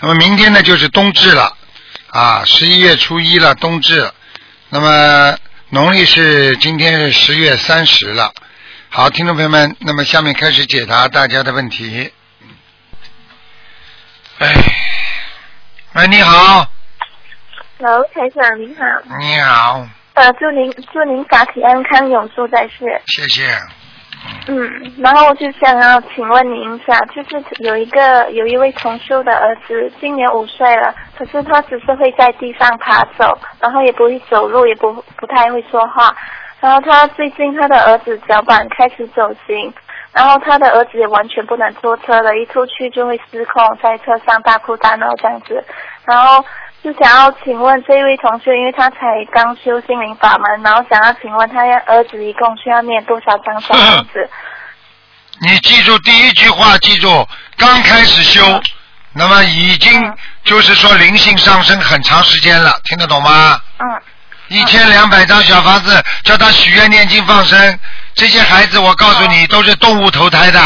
[0.00, 1.56] 那么明天呢就是冬至了
[2.10, 4.10] 啊，十一月初一了，冬至。
[4.70, 5.36] 那么
[5.70, 8.32] 农历是今天是十月三十了。
[8.90, 12.12] 好，听众朋友们，那么下面开始解答大家的问题。
[14.38, 14.54] 哎，
[15.94, 16.70] 喂，你好，
[17.78, 18.84] 楼台长您好，
[19.18, 23.02] 你好，呃，祝您祝您法体安康，永驻在世。
[23.06, 23.58] 谢谢。
[24.48, 36.14] 嗯，然后我就想要请问您一下，就是有一个有一位同修的儿子，今年五岁了，可是他只是会在地上爬走，然后也不会走路，也不不太会说话。
[36.60, 39.72] 然后他最近他的儿子脚板开始走形，
[40.12, 45.62] 然后他的儿子也完全不能坐车了，一出去就会失控，在车上大哭大闹这样子。
[46.06, 46.42] 然后
[46.88, 48.98] 就想要请问这位同学，因为他才
[49.30, 54.26] 刚修心灵法门，然后想要请问他儿子一共需要念多少张小房子？
[55.42, 57.28] 你记住第一句话，记住
[57.58, 58.58] 刚开始修，
[59.12, 63.60] 那么已经就是说灵性上升很长时间了，听得懂吗？
[63.80, 64.00] 嗯。
[64.48, 67.78] 一千两百张小房子，叫他许愿念经放生，
[68.14, 70.58] 这些孩子我告诉你都是动物投胎的，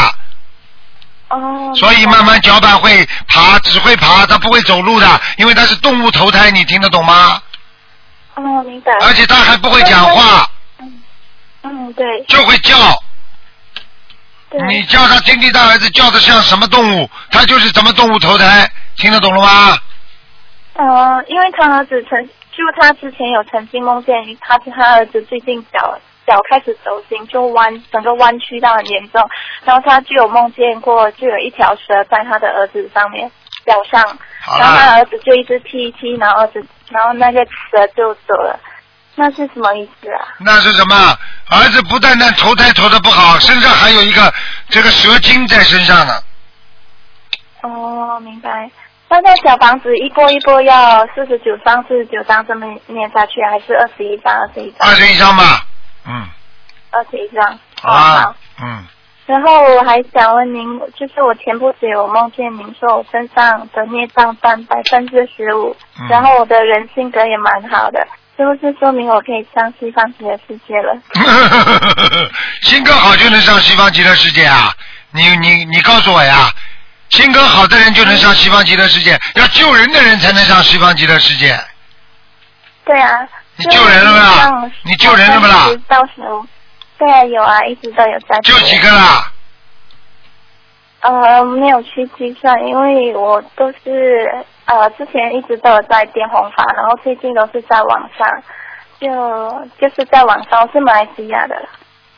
[1.37, 1.73] 哦。
[1.75, 7.41] 所以慢慢脚板会爬，只会爬，它不会走路的，因为它是动物投胎，你听得懂吗？
[8.35, 8.91] 哦，明白。
[9.01, 11.01] 而且它还不会讲话，嗯
[11.63, 12.75] 嗯，对就会叫。
[14.49, 14.61] 对。
[14.67, 19.77] 你叫他听听大儿子叫的像什么动物，他就是什么动物投胎，听得懂了吗？
[20.73, 29.21] 呃，因为他儿子曾就他之前有曾经梦见他他儿子最近脚脚开始走形，就弯整个弯曲到很严重，
[29.63, 33.29] 然后他就有梦见过就有一条蛇在他的儿子上面
[33.65, 34.01] 脚上，
[34.59, 38.59] 然后他，儿子就一直踢一踢，然后儿子然后那个蛇就走了，
[39.15, 40.19] 那是什么意思啊？
[40.39, 40.95] 那是什么？
[41.49, 44.33] 儿子不但单投胎投的不好，身上还有一个
[44.69, 46.13] 这个蛇精在身上呢。
[47.61, 48.69] 哦，明白。
[49.09, 54.89] 那那小房子一波一波要四十九张、四十九张这么念下去，还是二十一张、二十一张？
[54.89, 55.63] 二十一张吧，
[56.05, 56.27] 嗯，
[56.91, 57.59] 二十一张。
[57.81, 58.85] 啊，嗯，
[59.25, 70.97] 然后我还想问您，就是我前不久有梦见您说我身上的孽障占百分之十五，嗯然后我的人性格也蛮好的，是不是说明我可以上西方极乐世界了？
[72.61, 74.73] 性格好就能上西方极乐世界啊？
[75.11, 76.49] 你你你告诉我呀，
[77.09, 81.59] 性格好的人就能上西方极乐世界，要救人的人才能上西方极乐世界。
[82.85, 83.27] 对啊。
[83.55, 84.71] 你救人了不啦？
[84.83, 85.69] 你救人了不啦？
[85.87, 86.45] 到时候，
[86.97, 88.39] 对啊，有啊，一直都有在。
[88.41, 89.31] 救几个啦？
[91.01, 98.43] 呃，没有去计算，因为我都是呃之前一直都有在电红法，然后最近都是在网上，
[98.99, 99.07] 就
[99.79, 101.55] 就是在网上，是马来西亚的。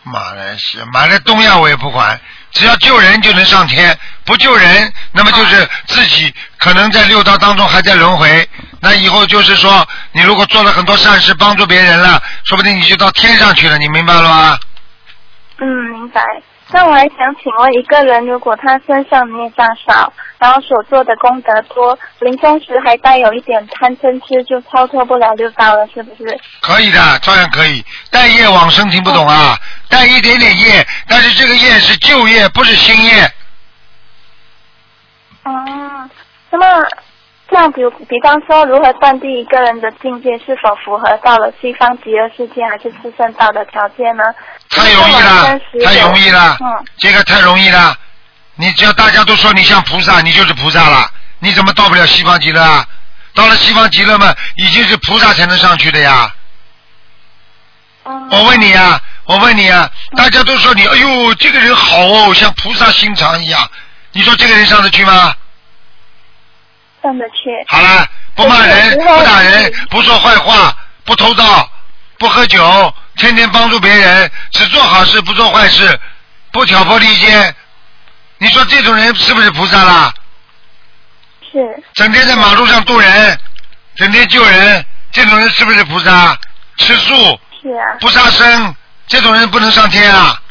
[0.03, 2.19] 马来西亚，马来东亚我也不管，
[2.55, 8.49] 只要救人就能上天，不救人，那么就是自己可能在六道当中还在轮回。
[8.79, 14.57] 那以后就是说，你如果做了很多善事，帮助别人了，说不定你就到天上去了，你明白了吗？
[15.57, 16.21] 嗯，明白。
[16.71, 26.39] 那我还想请问，一个人如果他身上孽障少，然后所做的功德多，临终时还带有一点贪嗔痴，就超脱不了六道了，是不是？
[26.61, 27.85] 可以的，照样可以。
[28.09, 29.55] 带业往生听不懂啊？
[29.89, 33.21] 带一点点业，但是这个业是旧业，不是新业。
[35.43, 36.09] 啊，
[36.49, 36.65] 那么
[37.55, 44.25] 这样比如比方说，如何断定一个人的境界是否符合到了西方极乐世界还是四圣道的条件呢？
[44.69, 47.95] 太容易了，太容易了，嗯，这个太容易了。
[48.55, 51.09] 你只要大家都说你像菩萨，你就是菩萨了。
[51.39, 52.85] 你怎么到不了西方极乐啊？
[53.33, 56.29] 到了西方极乐嘛，已经是菩萨才能上去的呀。
[58.03, 63.65] 嗯我问你啊，我问你啊，大家都说你，哎呦，这个人好哦，像菩萨心肠一样。
[64.11, 65.33] 你说这个人上得去吗？
[67.05, 67.35] 上得去。
[67.67, 71.69] 好了，不骂人，不打人，不说坏话，不偷盗，
[72.17, 75.99] 不喝酒，天天帮助别人，只做好事不做坏事，
[76.51, 77.55] 不挑拨离间。
[78.39, 80.13] 你说这种人是不是菩萨啦？
[81.51, 81.83] 是。
[81.93, 83.39] 整天在马路上渡人，
[83.95, 86.35] 整天救人，这种人是不是菩萨？
[86.77, 87.95] 吃素是啊。
[87.99, 88.75] 不杀生，
[89.07, 90.41] 这种人不能上天啊！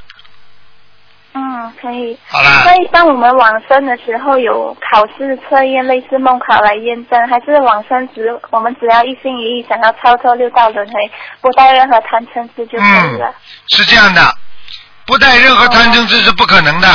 [1.36, 2.16] 嗯，可以。
[2.28, 11.10] 好啦所以当我们往生的时候有考试测验，类似梦考来验证，还是往生只我们只要一心一意想要超脱六道轮回，
[11.40, 13.34] 不带任何贪嗔痴就可以了。
[13.68, 14.34] 是这样的，
[15.06, 16.88] 不带任何贪嗔痴是不可能的。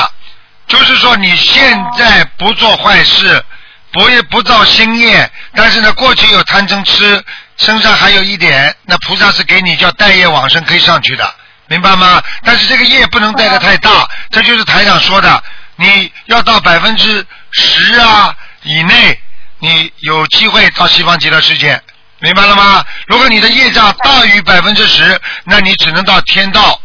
[0.67, 3.43] 就是说你现在不做坏事，
[3.91, 7.21] 不不造新业，但是呢，过去有贪嗔痴，
[7.57, 11.29] 身上还有一点，那菩萨是给你叫待业往生可以上去的，
[11.69, 12.21] 明白吗？
[12.43, 15.43] 但是这个业不能带的太大，这就是台长说的，
[15.75, 19.21] 你要到百分之十啊以内，
[19.59, 21.79] 你有机会到西方极乐世界，
[22.19, 22.83] 明白了吗？
[23.07, 26.81] 如果你的业障大于百分之十，那你只能到天道。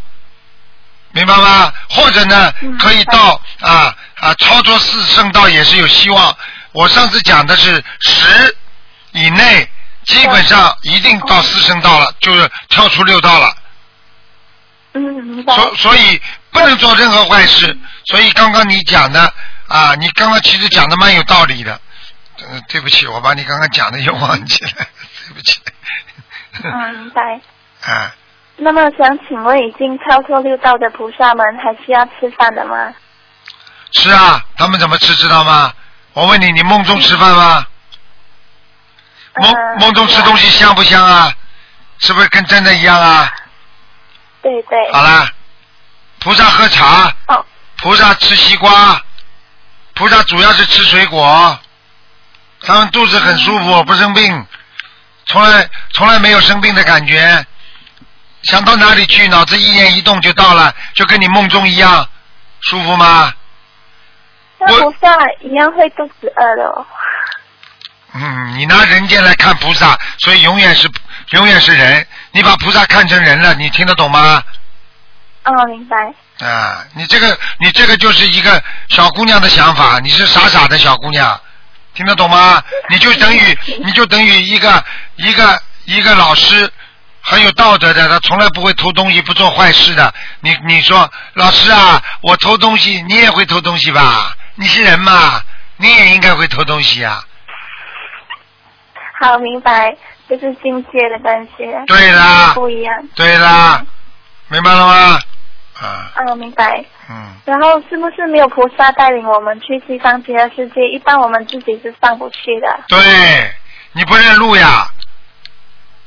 [1.12, 1.72] 明白吗？
[1.88, 6.36] 或者呢，嗯可以到啊啊超脱四圣道也是有希望。
[6.72, 8.56] 我上次讲的是十
[9.12, 9.66] 以内，
[10.06, 13.56] 基本上一定到四圣道了，就是跳出六道了。
[14.94, 15.54] 嗯，明白。
[15.54, 16.20] 所所以
[16.50, 17.76] 不能做任何坏事。
[18.06, 19.32] 所以刚刚你讲的
[19.68, 21.80] 啊，你刚刚其实讲的蛮有道理的。
[22.38, 24.70] 呃，对不起，我把你刚刚讲的又忘记了，
[25.28, 25.60] 对不起。
[26.62, 27.40] 嗯，明白。
[27.92, 28.14] 啊，
[28.56, 32.92] 那么想请问，已经超脱六道的菩萨们还需要吃饭的吗？
[33.92, 35.72] 吃啊，他们怎么吃知道吗？
[36.12, 37.66] 我问你，你梦中吃饭吗？
[39.36, 41.32] 梦嗯梦中吃东西香不香啊？
[41.98, 43.32] 是不是跟真的一样啊？
[44.44, 44.92] 对对。
[44.92, 45.28] 好啦，
[46.20, 47.44] 菩萨喝茶，哦，
[47.78, 49.02] 菩萨吃西瓜，
[49.94, 51.58] 菩萨主要是吃水果，
[52.60, 54.46] 他们肚子很舒服，不生病，
[55.26, 57.44] 从来从来没有生病的感觉，
[58.42, 62.06] 想到哪里去，脑子一念一动就到了，就跟你梦中一样，
[62.60, 63.32] 舒服吗？
[64.58, 65.08] 那菩萨
[65.40, 66.86] 一样会肚子饿的哦。
[68.14, 70.88] 嗯，你拿人间来看菩萨，所以永远是
[71.30, 72.06] 永远是人。
[72.32, 74.42] 你把菩萨看成人了，你听得懂吗？
[75.44, 75.96] 哦，明白。
[76.40, 81.40] 啊，你这个你这个就是一个小姑娘的想法，你是傻傻的小姑娘，
[81.94, 82.62] 听得懂吗？
[82.90, 84.84] 你就等于 你就等于一个
[85.16, 86.70] 一个一个老师，
[87.20, 90.12] 很有道德的，他从来不会偷东西，不做坏事的。
[90.40, 94.34] 你你说老师啊，我偷东西，你也会偷东西吧？
[94.56, 95.42] 你是人嘛，
[95.76, 97.22] 你也应该会偷东西啊。
[99.20, 99.94] 好，明白，
[100.28, 101.64] 就是境界的关系。
[101.86, 103.08] 对啦不一样。
[103.14, 103.84] 对啦，
[104.48, 105.20] 明白了吗？
[105.80, 106.84] 啊，嗯，明白。
[107.10, 110.80] 嗯，然后是不是没有菩萨带领我们去西方极乐世界？
[110.92, 112.80] 一般我们自己是上不去的。
[112.88, 113.54] 对，
[113.92, 114.86] 你不认路呀，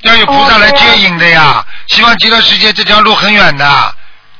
[0.02, 1.64] 要有菩萨来接引的呀。
[1.88, 3.96] 西方极乐世界这条路很远的，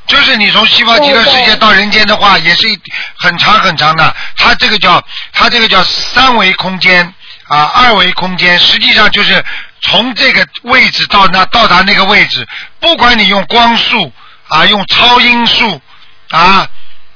[0.07, 2.79] 就是你从西方极乐世界到人间的话，也是一
[3.18, 4.15] 很长很长的。
[4.38, 5.03] 它这个叫
[5.33, 7.13] 它这个叫三维空间
[7.50, 9.44] 啊，二维空间，实际上就是
[9.81, 12.47] 从这个位置到那到达那个位置，
[12.79, 14.12] 不管你用光速
[14.47, 15.81] 啊，用超音速
[16.29, 16.68] 啊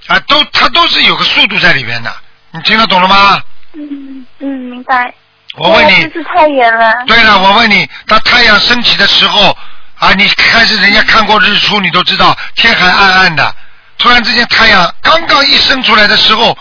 [0.07, 2.13] 啊，都它都是有个速度在里边的。
[2.51, 3.41] 你听得懂了吗？
[3.73, 5.13] 嗯嗯，明白。
[5.57, 6.93] 我问你，就是太远了。
[7.07, 9.57] 对了，我问你，当太阳升起的时候
[9.97, 13.55] 啊，你开始人家看过日出，你都知道天还暗暗的，
[13.97, 16.57] 突然之间太阳刚刚一升出来的时候，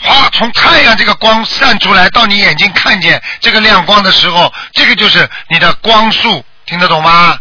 [0.00, 7.38] 哗，从太阳这个光散出来到你眼睛看见这个亮光的时候，这个就是你的光速，听得懂吗？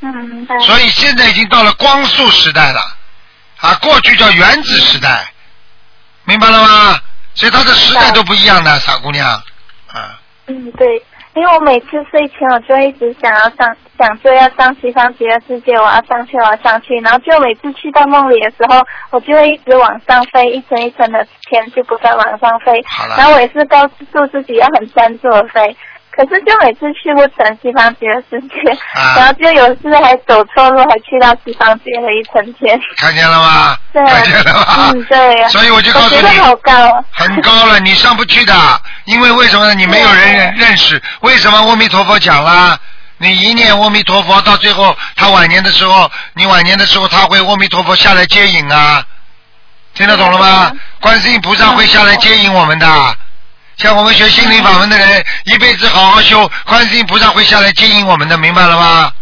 [0.00, 0.58] 嗯，明白。
[0.60, 2.80] 所以现在已经到了光速时代了，
[3.58, 5.30] 啊，过去叫原子时代，
[6.24, 6.98] 明白了吗？
[7.34, 10.18] 所以它的时代都不一样的，傻姑娘，啊。
[10.46, 10.86] 嗯，对，
[11.34, 18.80] 因为我每次睡前我就一直想要上，想说要上西方极乐世界，我要上去，我要上去，然后就每次去到梦里的时候，
[19.10, 22.82] 我就会一直往上飞，一层一层的天就不断往上飞
[23.18, 25.76] 然后我也是告诉自己要很专注的飞。
[26.12, 32.78] 可是就每次去不成西方极乐世界，啊然后就有次还走错路，还去到西方极乐一层天。
[32.98, 33.76] 看见了吗？
[33.92, 34.90] 对，看见了吗？
[34.92, 35.48] 嗯，对。
[35.48, 37.04] 所以我就告诉你觉得好你，高。
[37.12, 38.52] 很高了，你上不去的。
[39.04, 39.74] 因为为什么呢？
[39.74, 41.00] 你没有人认认识。
[41.20, 42.76] 为什么阿弥陀佛讲了？
[43.22, 49.04] 你一念阿弥陀佛，到最后他晚年的时候，你晚年的时候他会阿弥陀佛下来接引啊。
[49.92, 50.72] 听得懂了吗？
[51.00, 53.16] 观世音菩萨会下来接引我们的。
[53.76, 59.12] 像我们学心灵法门的人，一辈子好好修，观世音菩萨会下来接引我们的，明白了吗？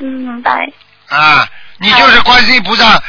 [0.00, 0.50] 嗯，明白。
[1.08, 1.46] 啊，
[1.78, 3.00] 你就是观世音菩萨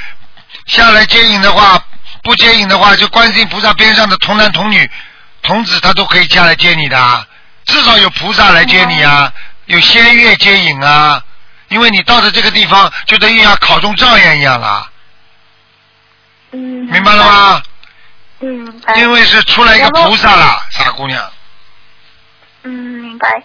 [0.68, 1.84] 下来接引的话，
[2.22, 4.88] 不接引的话，就观世音菩萨边上的童男童女、
[5.42, 7.26] 童子，他都可以下来接你的啊，
[7.66, 9.32] 至少有菩萨来接你啊，
[9.65, 11.22] 有仙乐接引啊，
[11.69, 14.89] 因为你到了这个地方，就等于要考中状元一样了，
[16.51, 16.60] 嗯。
[16.86, 17.62] 明白了吗？
[18.41, 18.93] 嗯，明白。
[18.95, 21.22] 因为是出来一个菩萨了，傻姑娘。
[22.63, 23.43] 嗯，明白。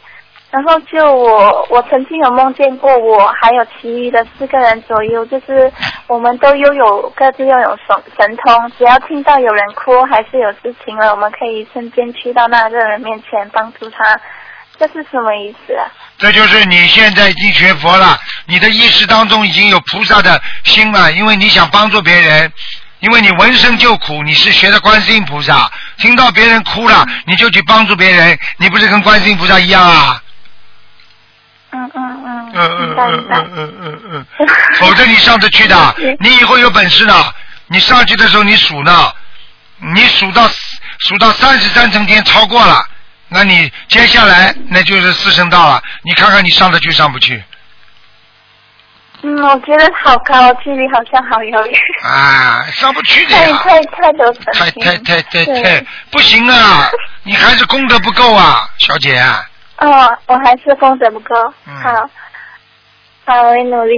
[0.50, 5.72] 然后就我我曾经有梦见过我还有其余的四个人左右，就是
[6.08, 14.20] 我们都拥有各自拥有神神通，只要听到有人哭还是有事情了，我们可以瞬间去到那个人面前帮助他，
[14.80, 15.84] 这是什么意思啊？
[16.16, 22.50] 这就是你现在已经学佛了，你的意识当中已经有菩萨的心了，因为你想帮助别人，
[23.00, 30.22] 因为你闻声救苦，你是学的观世音菩萨，听到别人哭了，你就去帮助别人，你不是跟观世音菩萨一样啊？
[31.72, 32.96] 嗯嗯嗯，嗯嗯。
[32.98, 37.34] 嗯嗯嗯嗯嗯，否则你上得去的， 你以后有本事的，
[37.66, 39.12] 你上去的时候你数呢，
[39.94, 40.48] 你数到
[40.98, 42.82] 数到三十三层天超过了，
[43.30, 47.42] 那你接下来那就是四圣道了，你看看你上得去上不去？
[49.22, 56.88] 嗯，我觉得好高，距离好像好遥远，啊，上不去的太呀，太太太太太太太不行啊！
[57.22, 59.22] 你还是功德不够啊，小姐。
[59.76, 61.34] 哦，我还是功德不够。
[61.66, 62.10] 嗯好，
[63.26, 63.94] 好，我会努力。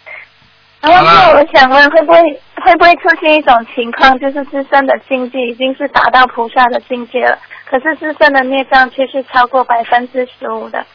[0.80, 2.18] 然后就我想问，会不会
[2.64, 10.86] 会不会出现一种情况，就是自身的境界已经是达到菩萨的境界了，可是自身的孽障却是超过百分之十五的？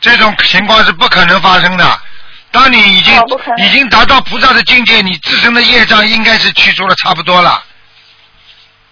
[0.00, 2.00] 这种情况是不可能发生的。
[2.50, 3.14] 当你已经、
[3.56, 7.64] 已经达到菩萨的境界，你自身的业障应该是去除的差不多了。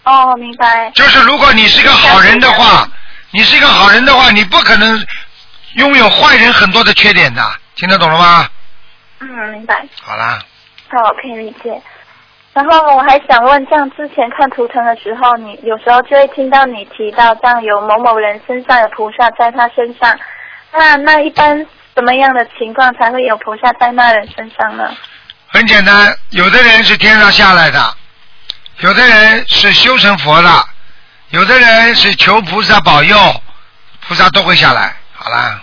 [0.05, 0.91] 哦，明白。
[0.95, 2.89] 就是如果你是个好人的话，
[3.31, 5.07] 你是一个好人的话，你不可能
[5.75, 7.43] 拥有坏人很多的缺点的，
[7.77, 8.49] 听得懂了吗？
[9.21, 9.87] 嗯，明白。
[10.01, 10.41] 好啦，
[10.89, 11.81] 好，可以理解。
[12.53, 20.19] 然后我还想问，像之前看图腾的时候，你有时候就会听到你提到，这样有某某人身上有菩萨在他身上，
[20.71, 24.95] 那那一般什么样的情况才会有菩萨在那人身上呢？
[25.49, 27.79] 很简单，有的人是天上下来的，
[28.81, 30.51] 有的人是修成佛的，
[31.31, 33.17] 有的人是求菩萨保佑，
[34.07, 34.95] 菩萨都会下来。
[35.15, 35.63] 好啦，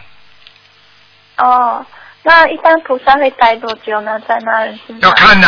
[1.37, 1.85] 哦，
[2.23, 4.19] 那一般菩萨会待多久呢？
[4.27, 5.07] 在那人身上？
[5.07, 5.47] 要看的。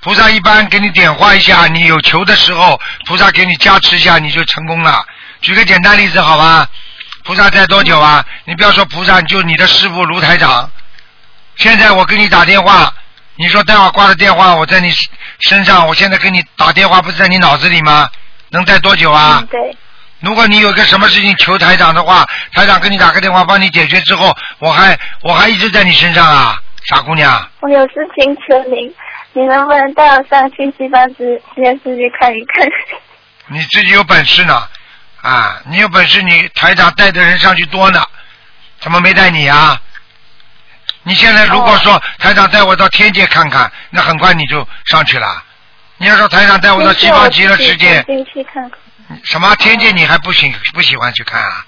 [0.00, 5.04] 菩萨一般给你点化一下，你有求的时候，菩萨给你加持一下，你就成功了。
[5.40, 6.68] 举个简单例子，好吧？
[7.24, 8.24] 菩萨在多久啊？
[8.44, 10.70] 你不要说菩萨，就你的师傅卢台长。
[11.56, 12.92] 现在我给你打电话，
[13.36, 14.90] 你说待会儿挂了电话，我在你
[15.40, 18.08] 身上，我现在给你打电话，不是在你脑子里吗？
[18.50, 19.46] 能待多久啊嗯，？
[19.48, 19.76] 对。
[20.20, 27.48] 如果你有个什么事情求台长的话，台长给你打个电话帮你解决之后，我还我还一直在你身上啊，傻姑娘。
[27.60, 28.92] 我有事情求您，
[29.38, 32.66] 你能不能带我上去西方实实验室去看一看？
[33.46, 34.68] 你自己有本事呢，
[35.22, 38.04] 啊，你有本事，你台长带的人上去多呢，
[38.80, 39.80] 怎么没带你啊？
[41.04, 45.44] 你现在如果说台长带我到天界看看，那很快你就上去了。
[45.98, 49.20] 你要说台长带我到西方极乐世界，进去看看。
[49.22, 51.64] 什么天界你还不喜不喜欢去看啊？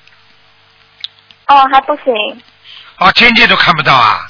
[1.46, 2.42] 哦，还不行。
[2.98, 4.26] 哦，天界都看不到啊？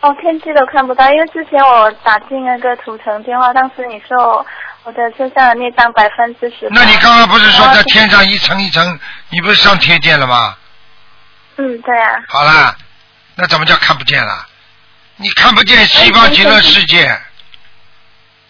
[0.00, 4.46] 哦，天气都看不到，因为之前我打进那个图腾电话，当时你说我
[4.84, 6.68] 我的身上的孽障百分之十。
[6.70, 10.56] 那你刚刚不是说在天上一层一层，你不是上天界了吗？
[11.56, 12.14] 嗯，对啊。
[12.28, 12.74] 好啦，
[13.34, 14.46] 那怎么叫看不见了？
[15.16, 17.14] 你看不见西方极乐世界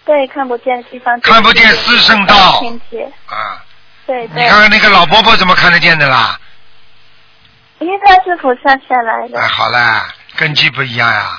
[0.04, 1.18] 对，看不见西方。
[1.20, 3.60] 看不见四圣道天界，啊！
[4.06, 4.44] 对对。
[4.44, 6.38] 你看看那个老伯伯怎么看得见的啦？
[7.80, 9.40] 因为他是菩萨下来的。
[9.40, 10.06] 哎，好啦，
[10.40, 11.38] 根基不一样呀，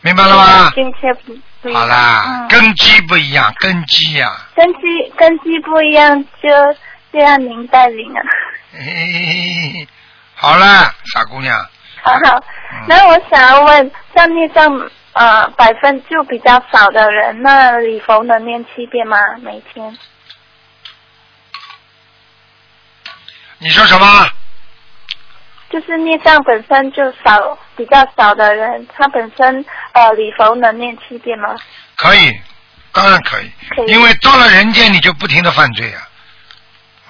[0.00, 0.70] 明白了吗？
[0.74, 1.82] 境界不不一样。
[1.82, 2.48] 好啦，嗯。
[2.48, 4.80] 根基不一样，根基呀、根基
[5.14, 6.48] 根基不一样，就
[7.12, 8.20] 就让您带领啊。
[10.34, 11.54] 好啦，傻姑娘，
[12.02, 19.18] 好好嗯，那我想要问，像孽障呃百分就比较少的人，那礼佛能念七遍吗？
[19.42, 19.98] 每天？
[23.58, 24.06] 你说什么？
[25.74, 31.48] 就是孽障本身就少，比较少的人，他本身呃礼佛能念七遍吗？
[31.96, 32.32] 可以，
[32.92, 33.86] 当然可以，可以。
[33.90, 35.98] 因为到了人间你就不停的犯罪啊、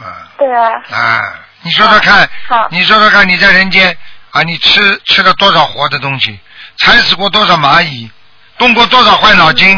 [0.02, 1.20] 啊，对啊，啊
[1.60, 3.94] 你说说看好，你说说看，你在人间
[4.30, 6.40] 啊，你吃吃了多少活的东西，
[6.78, 8.10] 踩死过多少蚂蚁，
[8.56, 9.76] 动过多少坏脑筋，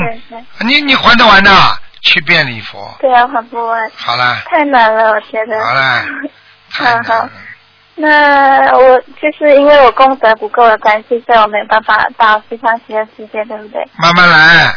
[0.61, 1.50] 你你还得完的，
[2.02, 5.61] 七遍礼佛，对啊，还不完，好了，太难了，我觉得。
[5.64, 6.05] 好了
[6.71, 7.31] 太难好了，
[7.99, 13.83] 那我就是因为我功德不够的关系，所以我没办法到西方极乐世界，对不对？
[13.97, 14.75] 慢慢来，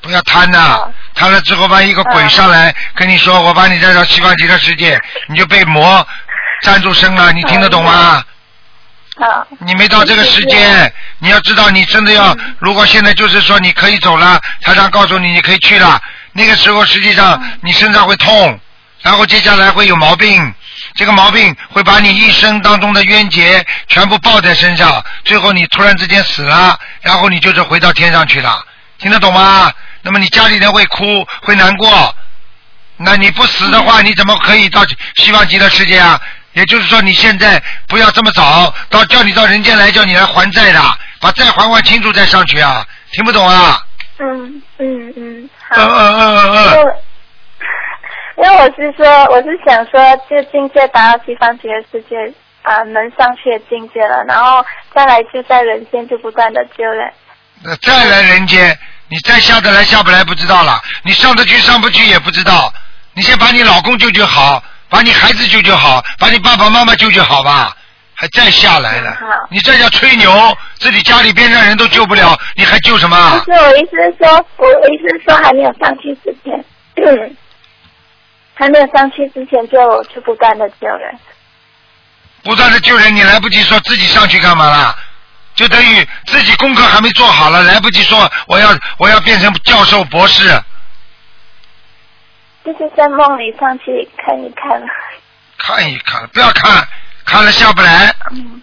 [0.00, 2.28] 不要贪呐、好贪了之后，万一一个鬼嗯。
[2.30, 6.04] 上来跟你说，我把你带到西方极乐世界，你就被魔
[6.62, 8.22] 占住身了，你听得懂吗？
[9.18, 12.56] 好，你没到这个时间，你要知道，你真的要，嗯。
[12.58, 18.58] 如果现在就是说你可以走了，台长告诉你你可以去了，那个时候实际上你身上会痛，
[19.02, 20.52] 然后接下来会有毛病，
[20.96, 28.64] 这个毛病会把你一生当中的冤结全部抱在身上，最后你突然之间死了，然后你就是回到天上去了，
[28.98, 29.70] 听得懂吗？
[30.02, 31.04] 那么你家里人会哭，
[31.42, 32.14] 会难过，
[32.96, 34.82] 那你不死的话，你怎么可以到
[35.16, 36.20] 希望极乐世界啊？
[36.54, 40.80] 也就是说，你现在不要这么早，到叫你到人间来，叫你来还债的，
[41.20, 42.82] 把债还还清楚再上去啊！
[43.12, 43.78] 听不懂啊？
[44.18, 45.82] 嗯嗯嗯，好。
[45.82, 46.96] 嗯嗯嗯嗯嗯。
[48.36, 52.16] 因为我是说，我是想说，就境界达到西方极乐世界
[52.62, 54.64] 啊、能上去的境界了，然后
[54.94, 57.10] 再来就在人间就不断的救人。
[57.62, 58.76] 那再来人间，
[59.08, 62.72] 你再下得来下不来不知道了，你上得去上不去也不知道。
[63.14, 67.74] 你先把你老公救救好，把你孩子救救好，把你爸爸妈妈救救好吧，
[68.14, 69.16] 还再下来了。
[69.48, 70.30] 你这叫吹牛，
[70.78, 73.38] 自己家里边上人都救不了，你还救什么？
[73.46, 76.62] 不是，我意思是说，我我意思是说，还没有上去之前，
[76.96, 77.36] 嗯，
[78.58, 81.16] 还没有上去之前就就不断的救人。
[82.42, 84.96] 不断的救人，你来不及说自己上去干嘛啦？
[85.54, 90.48] 就等于自己功课还没做好了，来不及说我要我要变成教授博士。
[92.64, 94.86] 就是在梦里上去看一看了。
[95.58, 96.86] 看一看，不要看，
[97.24, 98.62] 看了下不来，嗯，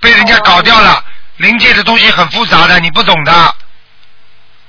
[0.00, 1.04] 被人家搞掉了。
[1.36, 3.54] 灵界的东西很复杂的，你不懂的。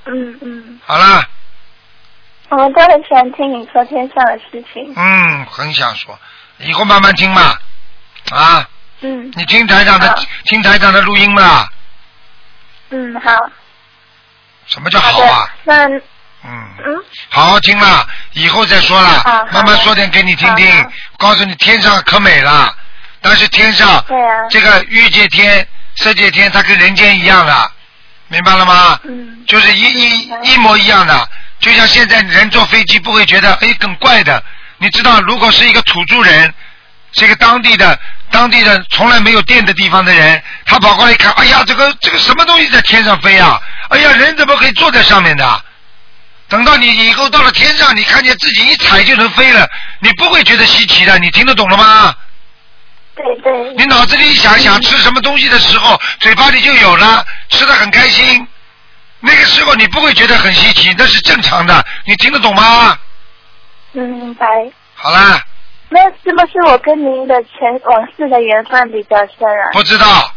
[0.06, 1.24] 嗯嗯，好了，
[2.50, 4.94] 我们都很喜欢听你说天上的事情。
[4.96, 6.18] 嗯，很想说，
[6.60, 7.58] 以后慢慢听嘛。
[8.32, 8.68] 啊，
[9.02, 11.68] 嗯你听台长的听台长的录音嘛？
[12.90, 13.32] 嗯，好。
[14.68, 16.00] 什么叫好啊？，那嗯，
[16.84, 20.68] 嗯好好听嘛，以后再说了慢慢说点给你听听。
[21.18, 22.76] 告诉你，天上可美了，
[23.22, 27.72] 但是天上对啊这个欲界天、色界天，它跟人间一样的，
[28.28, 29.00] 明白了吗？
[29.04, 31.30] 嗯就是一一一模一样的，
[31.66, 34.44] 就像现在人坐飞机不会觉得哎更怪的。
[34.78, 36.54] 你知道，如果是一个土著人，
[37.14, 43.60] 是一个当地的当地的从来没有电的地方的人，他跑过来一看，哎呀，这个这个什么东西在天上飞啊？
[43.90, 45.64] 哎呀，人怎么可以坐在上面的？
[46.48, 49.68] 等到你以后到了天上，你看见自己一踩就能飞了，
[50.02, 52.14] 你不会觉得稀奇的，你听得懂了吗？
[53.16, 58.48] 对对你脑子里想想吃什么东西的时候，嘴巴里就有了，吃的很开心。
[59.26, 62.98] 那个时候你不会觉得很稀奇，那是正常的，你听得懂吗？
[63.94, 64.46] 嗯，明白。
[64.94, 65.42] 好啦，
[65.90, 69.74] 那是不是我跟您的前往事的缘分比较深啊？
[69.74, 70.32] 不知道，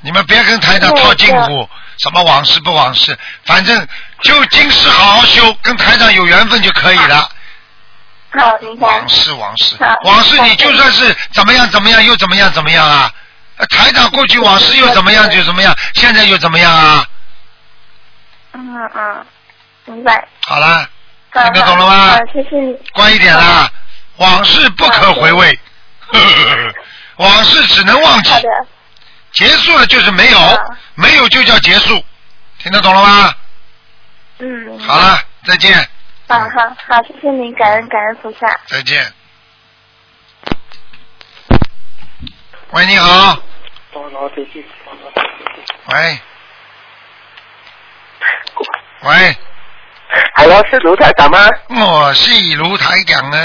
[0.00, 3.88] 你们别跟台长套近乎，什么往事不往事，反正
[4.22, 7.28] 就今世好好修，跟台长有缘分就可以了。
[8.38, 8.86] 好，明白。
[8.86, 13.10] 往事往事往事，你就算是怎么样怎么样又怎么样怎么样啊？
[13.56, 17.04] 呃台长过去往事又怎么样就怎么样，现在又怎么样啊？
[18.52, 19.26] 嗯嗯，
[19.86, 20.26] 明白。
[20.46, 20.88] 好了，
[21.32, 22.76] 听得懂了吗好，谢谢你。
[22.92, 23.70] 乖一点啦，
[24.16, 25.58] 往事不可回味，
[27.16, 28.48] 往事只能忘记好，的，
[29.32, 30.38] 结束了就是没有，
[30.94, 32.02] 没有就叫结束，
[32.58, 33.34] 听得懂了吗？
[34.38, 34.78] 嗯。
[34.80, 34.98] 好。
[34.98, 35.74] 了，再见，
[36.28, 36.48] 好好
[36.88, 38.46] 好，谢谢您，感恩感恩菩萨。
[38.66, 39.12] 再见。
[42.72, 43.38] 喂，你好。
[45.92, 46.20] 喂。
[49.02, 49.36] 喂
[50.34, 53.38] ，Hello，是卢台长吗我是卢台长啊。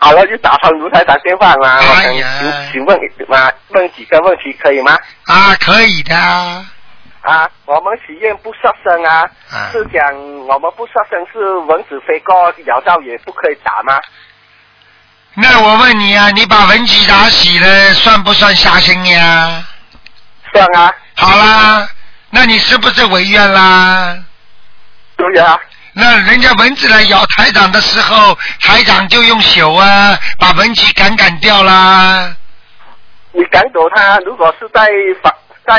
[0.00, 4.98] ？Hello，就打上卢台长电话嘛，哎呀请请问嘛，问几个问题可以吗？
[5.24, 6.14] 啊，可以的。
[6.14, 10.14] 啊，我们许愿不杀生啊，啊是讲
[10.46, 13.98] 我们不杀生是蚊子飞过咬到也不可以打吗？
[15.34, 19.64] 那我问你啊，你把蚊子打死了，算不算杀生呀？
[20.52, 21.88] 算啊，好啦，
[22.36, 24.14] 那你是不是违愿啦？
[25.16, 25.58] 对啊，
[25.94, 32.36] 那人家蚊子来咬台长的时候，台长就用手啊把蚊子赶赶掉啦。
[33.32, 34.86] 你赶走它，如果是在
[35.22, 35.32] 房
[35.66, 35.78] 在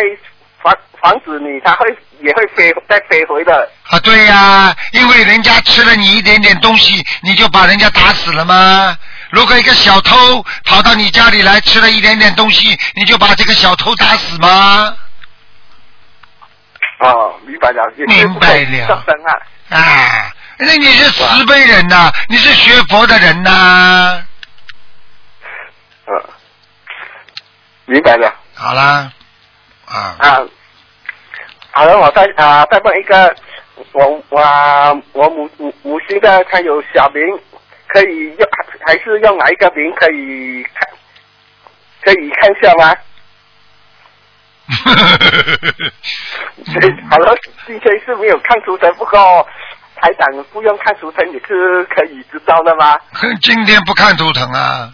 [0.63, 3.69] 房房子里，它会也会飞再飞回的。
[3.91, 8.97] 啊，对呀、因为人家吃了你一点点东西，你就把人家打死了吗？
[9.29, 14.95] 如果一个小偷跑到你家里来吃了一点点东西，你就把这个小偷打死吗？
[16.99, 19.33] 哦，明白了，明白了杀生啊。
[19.69, 24.25] 啊，那你是慈悲人呐、你是学佛的人呐、
[26.07, 26.23] 嗯，
[27.85, 28.33] 明白了。
[28.55, 29.11] 好啦，
[29.85, 30.41] 啊，啊，
[31.71, 33.35] 好了，我再啊再问一个，
[33.91, 37.21] 我我我母母母亲的，她有小名，
[37.87, 38.49] 可以用
[38.85, 40.87] 还是用哪一个名可以看？
[42.01, 42.95] 可以看一下吗？
[47.09, 47.33] 好了，
[47.65, 49.47] 今天是没有看出来，不过
[49.95, 52.97] 台长不用看图腾也是可以知道的吗？
[53.41, 54.91] 今天不看图腾啊？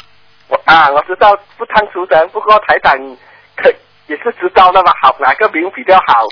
[0.48, 2.96] 我啊，我知道不看图腾，不过台长
[3.56, 3.74] 可
[4.08, 6.28] 也是知道的嘛，好哪个名比较好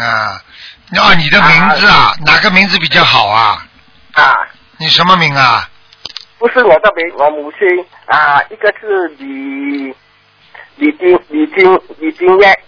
[0.00, 0.40] 啊，
[1.00, 3.66] 啊，你的名字啊，哪个名字比较好啊？
[4.14, 4.34] 啊？
[4.78, 5.68] 你什么名啊？
[6.38, 7.60] 不是我的名，我母亲
[8.06, 9.94] 啊，一个是李
[10.76, 12.58] 李金李金李金燕，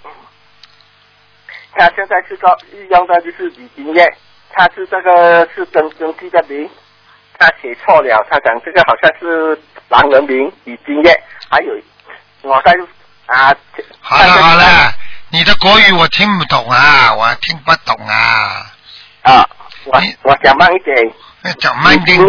[1.72, 2.56] 他现在是说
[2.90, 4.16] 用的就是李金燕，
[4.52, 6.68] 他是这个是登登记的名，
[7.38, 11.74] 他写错了，他讲这个好像是狼人名李金燕，还有
[12.42, 12.72] 我在
[13.26, 13.54] 啊。
[14.00, 14.92] 好了好了，
[15.30, 18.70] 你的国语我听不懂啊，我听不懂啊。
[19.22, 19.48] 啊，
[19.86, 20.96] 我我讲慢一点。
[21.58, 22.24] 讲慢点，不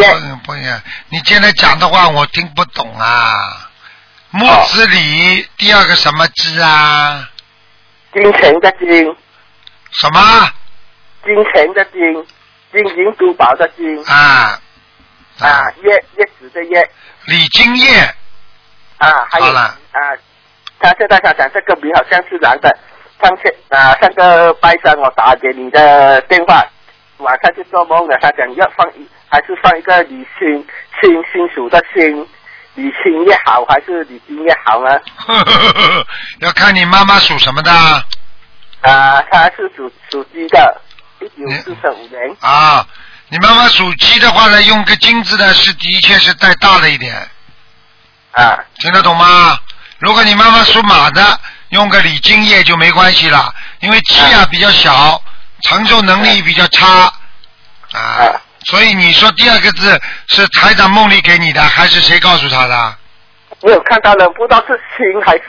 [0.46, 3.34] 不行，你现在讲的话我听不懂啊。
[4.38, 7.30] 木子李第二个什么字啊？
[8.14, 9.16] 金钱的金。
[9.92, 10.52] 什么？
[11.24, 12.02] 金钱的金，
[12.70, 13.98] 金银珠宝的金。
[14.06, 14.60] 啊。
[15.40, 16.90] 啊，叶叶子的叶。
[17.28, 18.14] 李金叶。
[18.98, 19.78] 啊，还有啊，
[20.80, 22.78] 他现在他讲这个名好像是男的，
[23.22, 26.62] 上次啊上个拜山我打给你的电话。
[27.20, 30.68] 晚上就做梦了，他讲要放一还是放一个李星
[31.00, 32.28] 星星属的星，
[32.76, 35.00] 李青叶好还是李金叶好呢？
[36.40, 37.72] 要看你妈妈属什么的。
[37.72, 40.82] 啊，她是属属鸡的，
[41.22, 42.38] 一九四十五年。
[42.42, 42.86] 啊，
[43.30, 47.16] 你妈妈属鸡的话呢，用个金字呢是的确是带大了一点。
[48.32, 49.58] 啊，听得懂吗？
[50.00, 55.22] 如果你妈妈属马的，用个李金叶就没关系了，因为鸡啊比较小。
[55.62, 57.12] 承受能力比较差
[57.94, 58.30] 啊，
[58.66, 62.98] 所以你说第二个字是台长梦里给你的，还是谁告诉他的？
[63.62, 65.44] 我有看到了，不知道是亲还是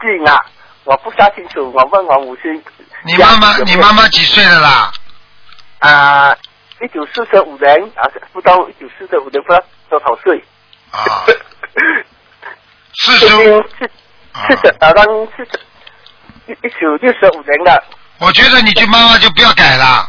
[0.00, 0.38] 近啊，
[0.84, 1.72] 我不大清楚。
[1.72, 2.62] 我问我母亲。
[3.04, 4.92] 你妈妈，你妈妈几岁了啦？
[5.78, 6.36] 啊，
[6.82, 10.44] 一九四十五年啊，不到一九四十五年，不知道多少岁。
[10.90, 11.24] 啊。
[12.94, 13.62] 四十五。
[14.46, 15.04] 四十，好像
[15.36, 15.60] 四十，
[16.46, 17.82] 一一九六十五年的。
[18.18, 20.08] 我觉得你这妈妈就不要改了，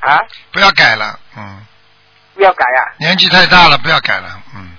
[0.00, 0.18] 啊，
[0.52, 1.66] 不要改了，嗯，
[2.34, 4.70] 不要改呀，年纪太大了，不要改了，嗯，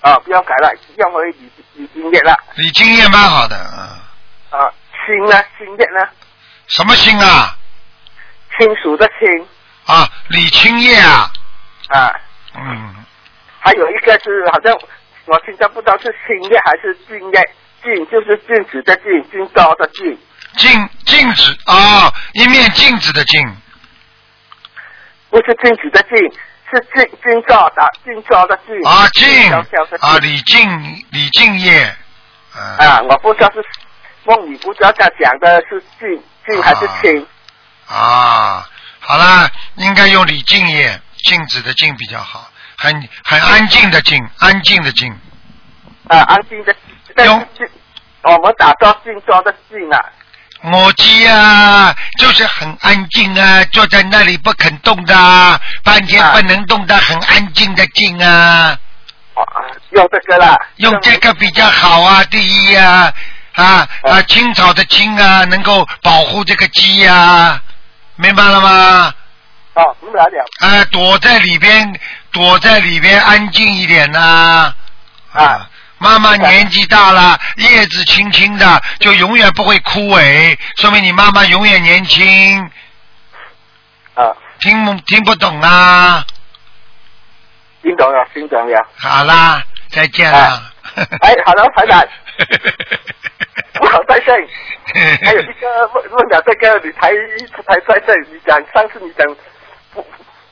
[0.00, 4.72] 啊，不要改了，要回李李金叶了，李敬业蛮好的，嗯，啊，
[5.06, 6.08] 青呢，青叶呢？
[6.66, 7.56] 什么青啊？
[8.58, 9.46] 青属的清。
[9.86, 11.30] 啊，李清叶啊。
[11.88, 12.12] 啊。
[12.54, 12.94] 嗯。
[13.60, 14.72] 还有一个是，好像
[15.24, 17.50] 我现在不知道是清叶还是静叶，
[17.82, 20.18] 静就是镜子的镜，金高的金。
[20.56, 23.56] 镜镜子啊，一面镜子的镜，
[25.30, 26.16] 不是镜子的镜，
[26.70, 28.74] 是镜镜照的镜照的镜。
[28.84, 29.52] 啊镜
[30.00, 31.96] 啊李静李镜叶。
[32.54, 33.62] 啊，我不知道是
[34.24, 37.26] 梦里不知道他讲的是镜镜还是清。
[37.86, 38.68] 啊，
[39.00, 45.12] 好了，应该用李敬业静止的静比较好，很很安静的静，安静的静。
[46.08, 46.74] 啊，安静的。
[47.24, 47.46] 用。
[48.22, 49.98] 我们打造镜照的静啊。
[50.62, 58.76] 我鸡啊，就是很安静啊，坐在那里不肯动的，半天不能动的，很安静的静啊。
[59.90, 60.58] 用这个啦。
[60.76, 63.12] 用这个比较好啊，第一啊，
[63.54, 67.62] 啊啊，青草的青啊，能够保护这个鸡呀，
[68.16, 69.14] 明白了吗？
[69.74, 70.44] 啊，明白了。
[70.58, 72.00] 啊，躲在里边，
[72.32, 74.74] 躲在里边安静一点呐。
[75.32, 75.70] 啊。
[75.98, 82.70] 妈妈年纪大了，叶子轻轻的，就永远不会枯萎，说明你妈妈永远年轻。
[84.14, 86.24] 啊，听不听不懂啊？
[87.82, 88.88] 听懂了，听懂了。
[88.96, 90.72] 好啦，再见了。
[91.20, 92.06] 哎，好了，台长。
[93.74, 94.34] 不好再见。
[95.24, 97.12] 还有一个问问了这个，你才
[97.66, 99.36] 才在这，你讲上次你讲
[99.92, 100.04] 不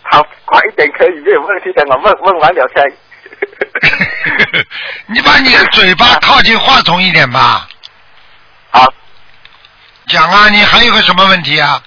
[0.03, 2.85] 好快一点可以没有问题的，我问问完了先。
[5.07, 7.69] 你把你的嘴巴靠近话筒一点吧。
[8.71, 8.93] 好。
[10.09, 11.83] 讲啊，你还有个什么问题啊？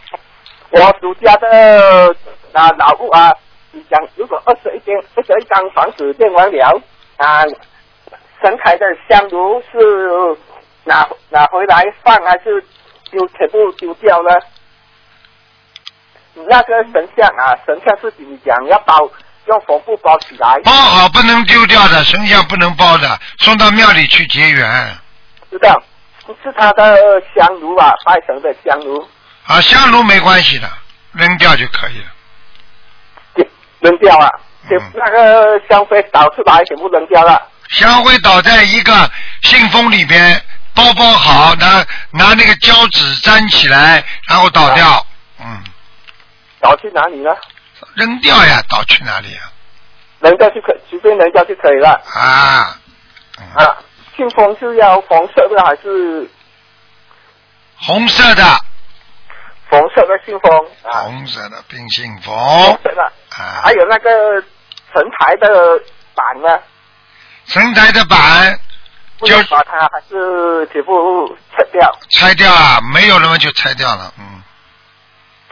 [0.72, 2.16] 我属家的
[2.54, 3.34] 啊老屋啊，
[3.72, 6.82] 你讲如果二十一间二十一张房子建完了
[7.18, 7.44] 啊，
[8.42, 10.38] 神台的香炉是
[10.84, 12.64] 拿拿回来放还是
[13.10, 14.30] 丢全部丢掉呢？
[16.48, 19.10] 那个神像啊，神像是你讲要包。
[19.46, 24.98] 用红布包起来，包好不能丢掉的，神像不能包的，送到庙里去结缘。
[25.50, 25.82] 知道，
[26.44, 26.96] 是他的
[27.36, 29.08] 香炉吧，拜神的香炉。
[29.48, 30.70] 啊，香炉没关系的，
[31.14, 33.46] 扔掉就可以了。
[33.80, 34.30] 扔掉啊，
[34.70, 37.42] 就那个香灰倒出来，全部扔掉了。
[37.70, 39.10] 香灰倒在一个
[39.42, 40.40] 信封里边，
[40.76, 45.06] 包包好，拿拿那个胶纸粘起来，然后倒掉。
[45.40, 45.64] 嗯。
[46.60, 47.32] 倒去哪里呢？
[48.00, 49.52] 扔掉呀，倒去哪里啊？
[50.22, 52.02] 扔掉就可，随便扔掉就可以了。
[52.14, 52.78] 啊，
[53.40, 53.46] 嗯。
[53.56, 53.78] 啊，
[54.16, 56.30] 信封是要红色的还是？
[57.82, 58.44] 红色的，
[59.70, 60.52] 红色的信封
[60.84, 61.04] 啊？
[61.04, 63.04] 红色的冰信红封色的，
[63.38, 63.62] 啊。
[63.64, 64.10] 还，有那个
[64.92, 65.48] 成台的
[66.14, 66.60] 板呢，
[67.46, 68.60] 成台的板
[69.22, 74.44] 就把它还是全部拆掉，拆掉啊，没有了嘛就拆掉了，嗯，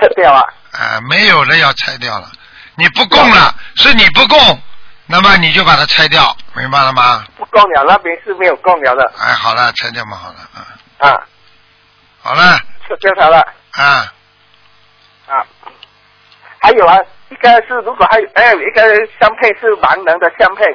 [0.02, 0.44] 拆掉啊。
[0.74, 2.30] 啊，没有了要拆掉了，
[2.78, 4.38] 你不供了，是你不供，
[5.08, 7.26] 那么你就把它拆掉，明白了吗？
[7.36, 9.12] 不供了，那边是没有供了的。
[9.18, 10.36] 哎，好了，拆掉嘛，好了，
[11.00, 11.28] 啊，啊，
[12.22, 13.40] 好了，撤掉它了。
[13.72, 14.14] 啊，
[15.28, 15.44] 啊。
[16.60, 16.98] 还有啊，
[17.30, 18.82] 一个是如果还有还有一个
[19.20, 20.66] 相配是盲人的相配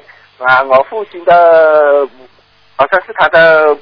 [0.44, 2.08] 啊，我父亲的
[2.76, 3.76] 好像是他的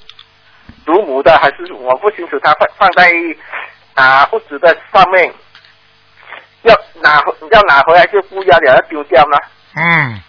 [0.85, 3.11] 祖母的，还是我不清楚，他放放在
[3.95, 5.33] 啊屋子的上面，
[6.63, 9.39] 要拿要拿回来就不要了，要丢掉吗？
[9.77, 10.21] 嗯，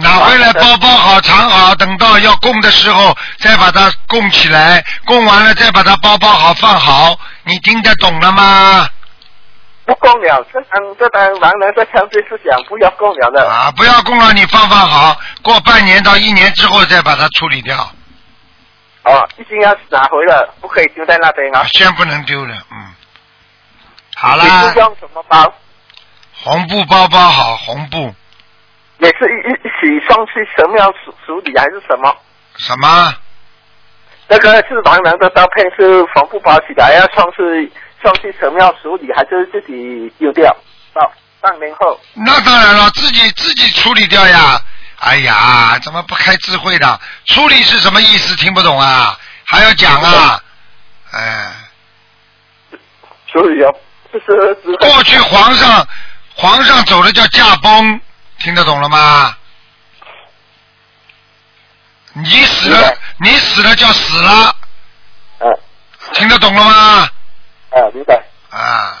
[0.00, 8.88] 拿回来包包好藏好，等到要供的时候再把它供起来，供完了再把它包包好放好，你听得懂了吗？
[9.84, 13.48] 不供了，这当这当盲人的相对是讲不要供了的。
[13.48, 17.76] 啊，不要供了，你放放好，过半年到一年之后再把它处理掉，
[19.04, 21.64] 哦，一定要拿回来，不可以丢在那边啊。
[21.72, 22.94] 先不能丢了，嗯。
[24.20, 25.54] 好你啦是，用什么包？
[26.34, 28.14] 红布包包好，红布
[28.98, 32.12] 也是一一一起送去神庙处处理还是什么？
[32.56, 33.14] 什么？
[34.26, 40.54] 那个是盲人的照片，是红布包起来，要送去送去神庙处理，还是自己丢掉？
[40.92, 44.60] 到半年后，那当然了，自己自己处理掉呀。
[44.98, 47.00] 哎呀，怎么不开智慧的？
[47.26, 48.34] 处理是什么意思？
[48.34, 49.16] 听不懂啊？
[49.44, 50.42] 还要讲啊？
[51.12, 51.52] 哎，
[53.32, 53.87] 处理哦，就是只
[54.80, 55.86] 过去皇上
[56.34, 58.00] 皇上走的叫驾崩，
[58.38, 59.34] 听得懂了吗？
[62.14, 64.56] 你死了，你死了叫死了，
[65.40, 65.58] 嗯
[66.14, 67.08] 听得懂了吗？
[67.70, 68.14] 啊，明白。
[68.50, 68.98] 啊，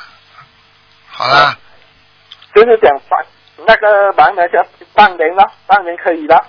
[1.10, 1.56] 好了，
[2.54, 3.18] 就是讲半
[3.66, 6.46] 那个盲人叫半年了，半年可以了，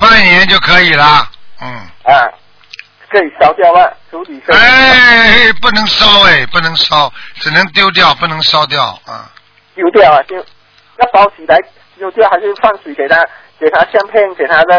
[0.00, 1.28] 半年就可以了。
[1.60, 1.68] 嗯，
[2.04, 2.26] 啊，
[3.12, 4.56] 可以烧掉了，处理掉。
[4.56, 9.30] 哎，不能烧哎，不能烧，只能丢掉，不能烧掉啊。
[9.74, 11.56] 丢掉啊，丢要包起来
[11.98, 13.16] 丢掉，还是放水给他，
[13.60, 14.74] 给他相片，给他的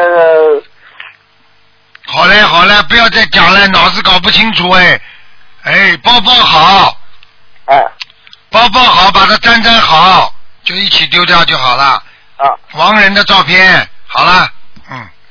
[2.05, 4.99] 好嘞，好嘞，不要再讲了，脑子搞不清楚哎。
[5.63, 6.97] 哎，包包好，
[7.65, 7.77] 啊
[8.49, 12.03] 包包好，把它粘粘好，就一起丢掉就好了。
[12.37, 14.49] 啊，亡人的照片，好了，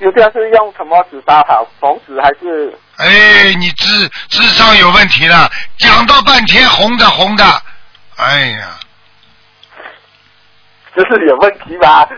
[0.03, 1.65] 嗯，丢掉是用什么纸包好？
[1.81, 2.77] 红纸还是？
[2.97, 7.45] 哎，你智智商有问题了，讲到半天红的红的，
[8.17, 8.79] 哎呀，
[10.95, 12.09] 这是有问题吧？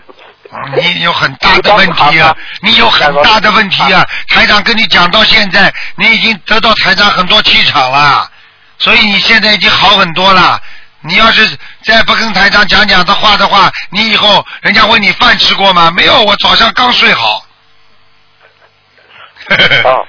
[0.77, 4.07] 你有很大的问题啊， 你有很大的问题啊。
[4.29, 8.31] 台长跟你讲到现在，你已经得到台长很多气场了，
[8.79, 10.61] 所以你现在已经好很多了。
[11.07, 11.47] 你要是
[11.85, 15.91] 再不跟台长讲讲的话的话，你以后人家问你饭吃过吗？
[15.95, 17.44] 没有，我早上刚睡好。
[19.85, 20.07] 哦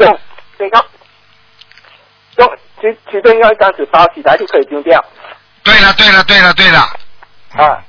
[0.00, 0.18] 用
[0.58, 0.86] 这个
[2.38, 5.04] 用其其中用一张纸包起来就可以丢掉
[5.62, 6.78] 对了，对了，对了，对了。
[7.56, 7.82] 啊，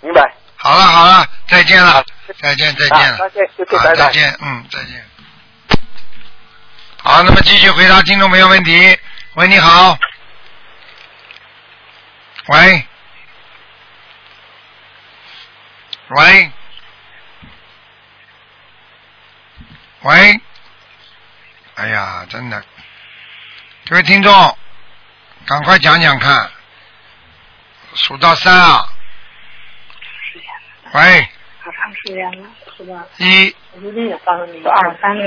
[0.00, 0.34] 明白？
[0.56, 2.04] 好了，好了，再见了，
[2.40, 3.16] 再见，再见了。
[3.16, 5.04] 啊再见再见，嗯，再见。
[7.02, 8.96] 好，那么继续回答听众朋友问题。
[9.34, 9.98] 喂，你好。
[12.48, 12.86] 喂。
[16.10, 16.52] 喂。
[20.02, 20.40] 喂。
[21.74, 22.62] 哎呀，真的，
[23.88, 24.58] 各位听众，
[25.46, 26.50] 赶快讲讲看，
[27.94, 28.86] 数到三啊。
[30.92, 31.22] 喂，
[31.62, 33.04] 好长时间了，是吧？
[33.16, 35.24] 一，我最近也告诉你，二三个，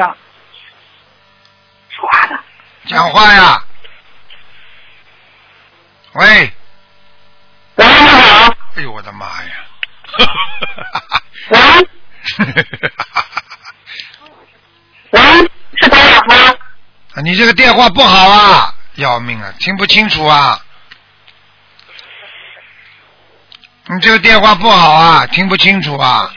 [1.90, 2.40] 说话的，
[2.86, 3.64] 讲话呀。
[6.14, 6.54] 喂。
[7.76, 9.66] 喂，你好，哎呦我的妈呀！
[15.12, 16.36] 喂，喂，是台长吗？
[16.36, 16.58] 啊
[17.24, 20.62] 你这个电话不好啊，要命啊，听不清楚啊。
[23.88, 26.34] 你这个电话不好啊，听不清楚啊。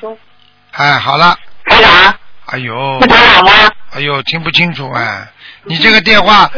[0.72, 3.50] 哎，好了，台长，哎呦是，台长吗？
[3.92, 5.26] 哎呦，听不清楚哎。
[5.64, 6.50] 你这个电话？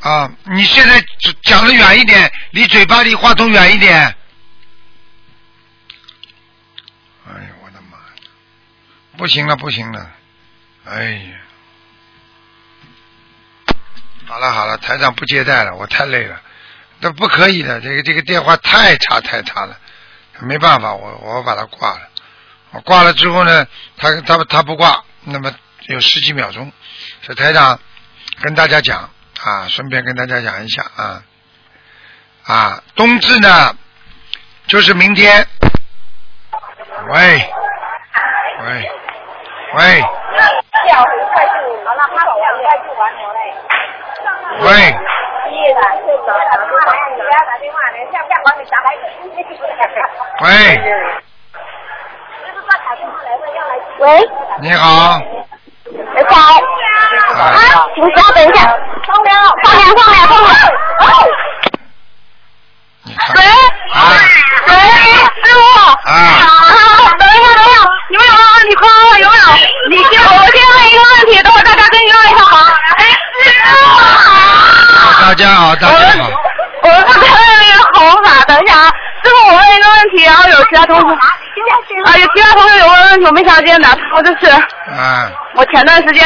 [0.00, 1.02] 啊，你现在
[1.42, 3.94] 讲的远一点，离嘴巴离话筒远一点。
[7.28, 8.30] 哎呀，我的妈呀！
[9.16, 10.10] 不行了，不行了，
[10.86, 11.36] 哎呀！
[14.26, 16.40] 好了好了，台长不接待了，我太累了。
[17.00, 19.76] 那不可以的，这个这个电话太差太差了，
[20.40, 22.00] 没办法，我我把它挂了。
[22.72, 25.54] 我挂了之后呢，他他他不挂，那么
[25.88, 26.72] 有十几秒钟，
[27.22, 27.78] 所以台长
[28.42, 29.08] 跟大家讲
[29.44, 31.22] 啊，顺便跟大家讲一下啊
[32.44, 33.76] 啊，冬至呢
[34.66, 35.46] 就是明天。
[37.08, 37.50] 喂
[38.64, 38.90] 喂
[39.74, 40.02] 喂喂，
[44.60, 44.66] 喂，
[50.40, 50.48] 喂，
[53.98, 54.28] 喂
[54.60, 55.24] 你好，你，
[56.28, 57.42] 好。
[57.42, 58.58] 啊，请稍等一下。
[59.06, 60.50] 放凉，放凉，放凉，放凉。
[63.34, 63.38] 喂，
[63.92, 63.96] 啊
[64.68, 64.72] 喂，
[65.42, 65.58] 师傅。
[66.04, 66.10] 啊
[68.08, 68.74] 你们有没有问题？
[68.76, 69.42] 快问问有没有？
[69.90, 72.56] 你先，我先问一个问题，等会儿大家跟你问一下好。
[72.96, 73.04] 哎，
[73.42, 73.76] 师傅。
[75.22, 76.30] 大家好，大家好，
[76.82, 78.90] 我们是看那个红法，等一下啊，
[79.24, 84.52] 师傅，我问一个问题，然后有其他同学，啊，有其他同学有问问题，我没想到今天打通，就是
[84.88, 86.24] 嗯我前段时间，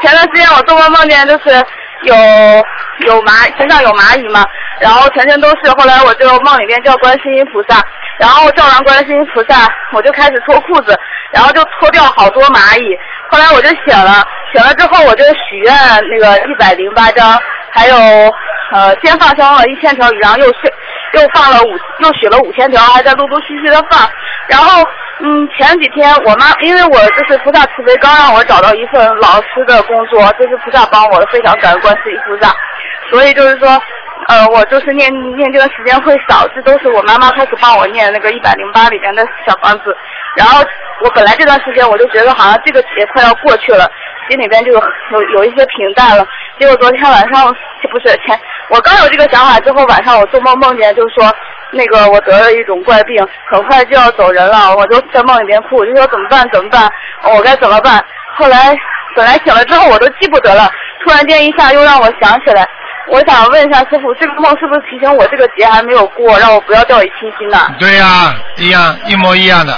[0.00, 1.50] 前段时间我做梦梦见就是
[2.02, 2.14] 有
[3.06, 4.44] 有蚂身上有蚂蚁嘛，
[4.80, 7.82] 然后全身都是，后来我就梦里面叫观世音菩萨，
[8.18, 10.96] 然后叫完观世音菩萨，我就开始脱裤子，
[11.32, 12.96] 然后就脱掉好多蚂蚁，
[13.28, 14.22] 后来我就醒了，
[14.52, 15.74] 醒了之后我就许愿
[16.08, 17.38] 那个一百零八张，
[17.70, 17.96] 还有
[18.72, 20.72] 呃先放生了一千条鱼，然后又是
[21.14, 24.08] 又放了五又许了五千条，还在陆陆续续的放，
[24.46, 24.86] 然后
[25.20, 32.54] 嗯前几天我妈因为我就是菩萨慈悲，刚让我找到一份老师的工作，这是菩萨帮我的，非常感恩观世音菩萨，
[33.10, 33.82] 所以就是说。
[34.28, 39.94] 呃，我就是念念这段时间会少，这都是我妈妈开始帮我念那个一百零八里面的小房子。
[40.34, 40.64] 然后
[41.02, 43.90] 我本来这段时间我就觉得好像这个节快要过去了，
[44.28, 44.82] 心里边就有
[45.12, 46.26] 有有一些平淡了。
[46.58, 47.54] 结果昨天晚上
[47.90, 51.30] 不是前，我刚有这个想法之后，晚上我做梦梦见就是说
[51.70, 56.90] 那个我得了一种怪病，很快就要走人了，我就在梦里边哭，我就说怎么办怎么办，
[57.22, 58.02] 我该怎么办？
[58.36, 58.74] 后来
[59.14, 60.68] 本来醒了之后我都记不得了，
[61.04, 62.66] 突然间一下又让我想起来。
[63.08, 67.58] 我想问一下师傅，这个梦是不是提醒我这个劫还没有过，让我不要掉以轻心呢？
[67.78, 69.72] 对呀、一样一模一样的，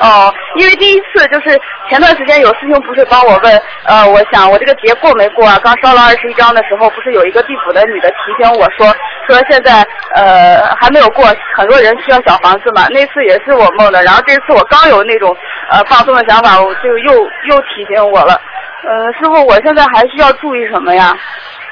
[0.00, 5.60] 哦，因为第一次就是前段时间有师兄不是帮我问，呃，我想我这个节过没过啊？
[5.62, 8.86] 刚烧了二十一章的时候，不是有一个地府的女的提醒我说，
[9.28, 11.24] 说现在呃还没有过，
[11.56, 12.88] 很多人需要小房子嘛。
[12.88, 15.36] 那次也是我梦的，然后这次我刚有那种
[15.70, 17.12] 呃放松的想法，我就又
[17.48, 18.40] 又提醒我了。
[18.86, 21.16] 呃，师傅，我现在还需要注意什么呀？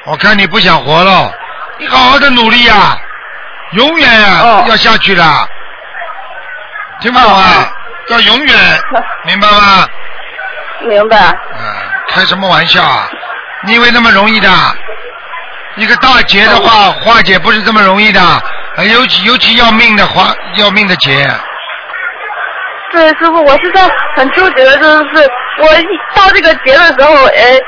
[0.04, 1.32] 我看你不想活了，
[1.78, 2.96] 你好好的努力呀、
[3.72, 5.22] 永远呀、哦要下去的，
[7.00, 7.72] 听不懂啊？
[8.08, 8.56] 要永远，
[9.24, 9.86] 明白吗？
[10.88, 11.16] 明白。
[11.18, 11.74] 嗯，
[12.08, 13.08] 开什么玩笑啊？
[13.64, 14.48] 你以为那么容易的？
[15.76, 18.42] 一个大劫的话，化解不是这么容易的，啊
[18.84, 21.26] 尤其尤其要命的化要命的劫。
[22.92, 27.58] 对，师傅，我是在很纠结的就是，我一到这个节的时候，哎，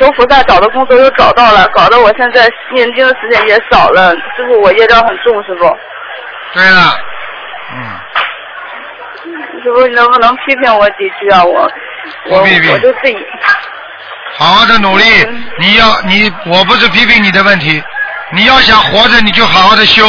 [0.00, 4.10] 求菩萨找的工作又找到了，搞得我现在念经的时间也少了。
[4.36, 5.78] 师傅，我业障很重，师傅。
[6.52, 6.98] 对了，
[7.72, 7.78] 嗯，
[9.62, 11.44] 师傅，你能不能批评我几句啊？
[11.44, 11.70] 我
[12.26, 13.16] 我我就自己。
[14.34, 15.04] 好好的努力。
[15.60, 17.80] 你要你，我不是批评你的问题，
[18.32, 20.04] 你要想活着，你就好好的修。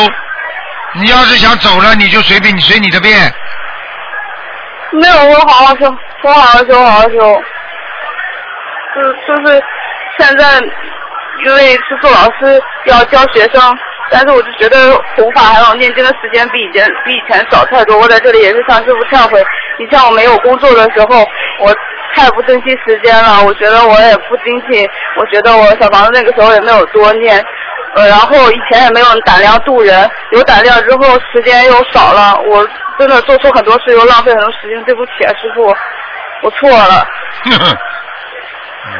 [0.93, 3.31] 你要是想走了，你就随便你随你的便。
[4.93, 7.43] 没有，我好好修，我好好修，好好修。
[8.95, 9.63] 就是就是
[10.19, 10.59] 现在，
[11.43, 13.59] 因为是做老师要教学生，
[14.11, 17.97] 但是我就觉得弘法还有念经的时间比以前比以前少太多。
[17.97, 19.43] 我在这里也是向师傅忏悔。
[19.79, 21.27] 你像我没有工作的时候，
[21.59, 21.75] 我
[22.13, 23.43] 太不珍惜时间了。
[23.43, 27.43] 我觉得我也不精进，我觉得我小房子那个时候也没有多念。
[27.95, 35.63] 呃，然后以前也没有胆量渡人，有胆量之后时间又少了，我真的做错很多事，又浪费很多时间，对不起啊，师傅，
[36.41, 37.07] 我错了。
[37.45, 37.77] 哼哼，
[38.87, 38.91] 嗯，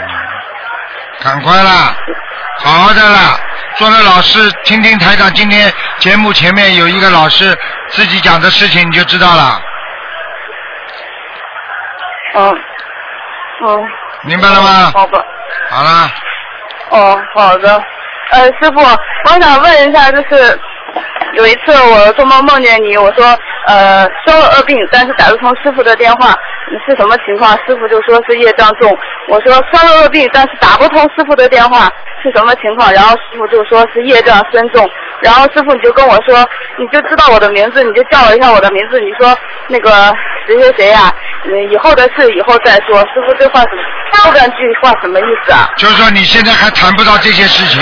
[1.24, 1.96] 赶快啦，
[2.60, 3.40] 好好的啦。
[3.76, 7.58] 做了老师，听听台长今天节目前面有一个老师
[7.90, 9.60] 自己讲的事情，你就知道了，
[12.36, 12.62] 嗯，
[13.64, 13.88] 嗯，
[14.22, 14.92] 明白了吗？
[14.94, 15.26] 好吧，
[15.72, 16.12] 好了，
[16.92, 17.84] 哦，好的。
[18.32, 20.60] 呃，师傅，我想问一下，就是
[21.34, 26.34] 有一次我做梦梦见你，我说呃生了恶病，但是打不通师傅的电话，
[26.88, 27.52] 是什么情况？
[27.68, 28.98] 师傅就说是业障重。
[29.28, 31.90] 我说生了恶病，但是打不通师傅的电话
[32.24, 32.92] 是什么情况？
[32.92, 34.90] 然后师傅就说是业障深重。
[35.22, 36.44] 然后师傅你就跟我说，
[36.78, 40.14] 你就知道我的名字，你就叫了一下我的名字，你说那个
[40.48, 41.14] 谁谁谁呀、
[41.46, 43.00] 嗯，以后的事以后再说。
[43.14, 43.84] 师傅这话什么？
[44.14, 45.68] 后半句话什么意思啊？
[45.76, 47.82] 就是说你现在还谈不到这些事情，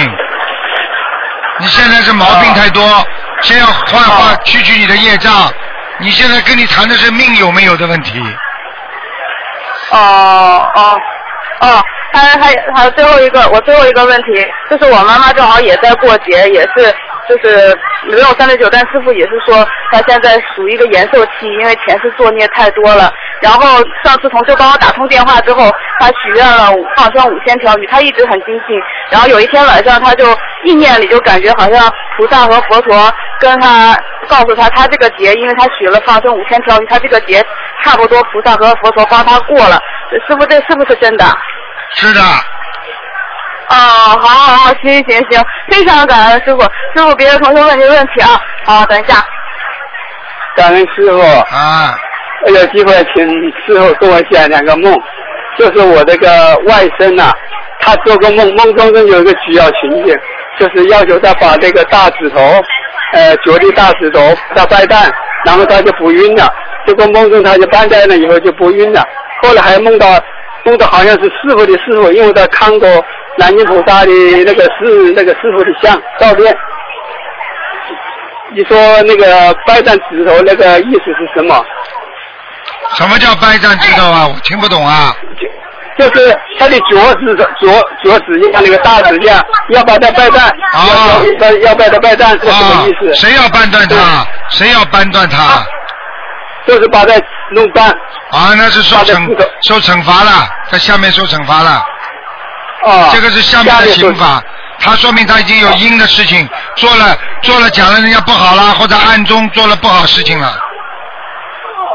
[1.61, 2.83] 你现在是毛病太多，
[3.41, 5.31] 先要换换去去你的业障。
[5.99, 8.19] 你现在跟你谈的是命有没有的问题。
[9.91, 10.99] 哦哦
[11.59, 11.83] 哦，
[12.13, 16.95] 还还还有最后一个，我最后一个问题，就是我妈妈正好也在过节，也是
[17.31, 17.73] 就是
[18.09, 23.09] 没有三六九，但师傅也是说他现在属于一个延寿期，因为前世作孽太多了。
[23.41, 28.77] 然后上次同事帮我打通电话之后，他许愿了放生五千条鱼，他一直很精进。
[29.09, 30.25] 然后有一天晚上，他就
[30.65, 33.09] 意念里就感觉好像菩萨和佛陀
[33.39, 33.95] 跟他
[34.27, 37.41] 告诉他，他这个劫，因为他许了放生五千条鱼，他这个劫
[37.85, 39.79] 差不多菩萨和佛陀帮他过了。
[40.27, 41.25] 师傅，这是不是真的？
[41.93, 42.21] 是的，
[43.71, 46.61] 哦，好好好，行行行，非常感恩师傅。
[46.61, 48.39] 师傅，别的同学问您问题啊。
[48.65, 49.25] 好，等一下。
[50.57, 51.21] 感恩师傅，
[51.55, 51.95] 啊，
[52.47, 53.25] 有机会请
[53.65, 54.93] 师傅跟我讲两个梦，
[55.57, 56.27] 就是我这个
[56.65, 57.31] 外甥呐、
[57.79, 60.13] 他做个梦，梦中中有一个需要情节，
[60.59, 62.39] 就是要求他把这个大指头，
[63.13, 64.19] 呃，脚的大指头
[64.53, 65.09] 他掰断，
[65.45, 66.53] 然后他就不晕了。
[66.85, 69.01] 结果梦中他就掰断了以后就不晕了，
[69.41, 70.07] 后来还梦到
[70.65, 72.87] 梦到好像是师傅的师傅，因为他看过
[73.37, 74.11] 南京菩萨的
[74.45, 76.55] 那个师那个师傅的像照片。
[78.53, 81.65] 你说那个掰断指头那个意思是什么？
[82.95, 84.27] 什么叫掰断指头啊？
[84.27, 85.15] 我听不懂啊。
[85.97, 87.71] 就是他的脚趾头左
[88.03, 94.25] 左指甲那个大指甲要把它掰断，啊要要要把它掰断是什么啊意思？，谁要掰断它？
[94.49, 95.63] 谁要掰断它？
[96.67, 97.13] 就是把它
[97.51, 97.87] 弄断。
[97.89, 101.83] 啊，那是受惩受惩罚了，在下面受惩罚了。
[102.85, 104.43] 啊，这个是下面的刑法，
[104.79, 110.47] 他说明他已经有阴的事情做了，做了讲了人家不好啦，或者暗中做了不好事情了，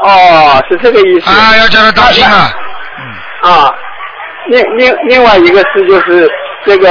[0.03, 1.29] 哦，是这个意思。
[1.29, 2.53] 啊，要叫他当心啊。
[3.43, 3.71] 啊，
[4.49, 6.29] 另另另外一个事就是
[6.65, 6.89] 这个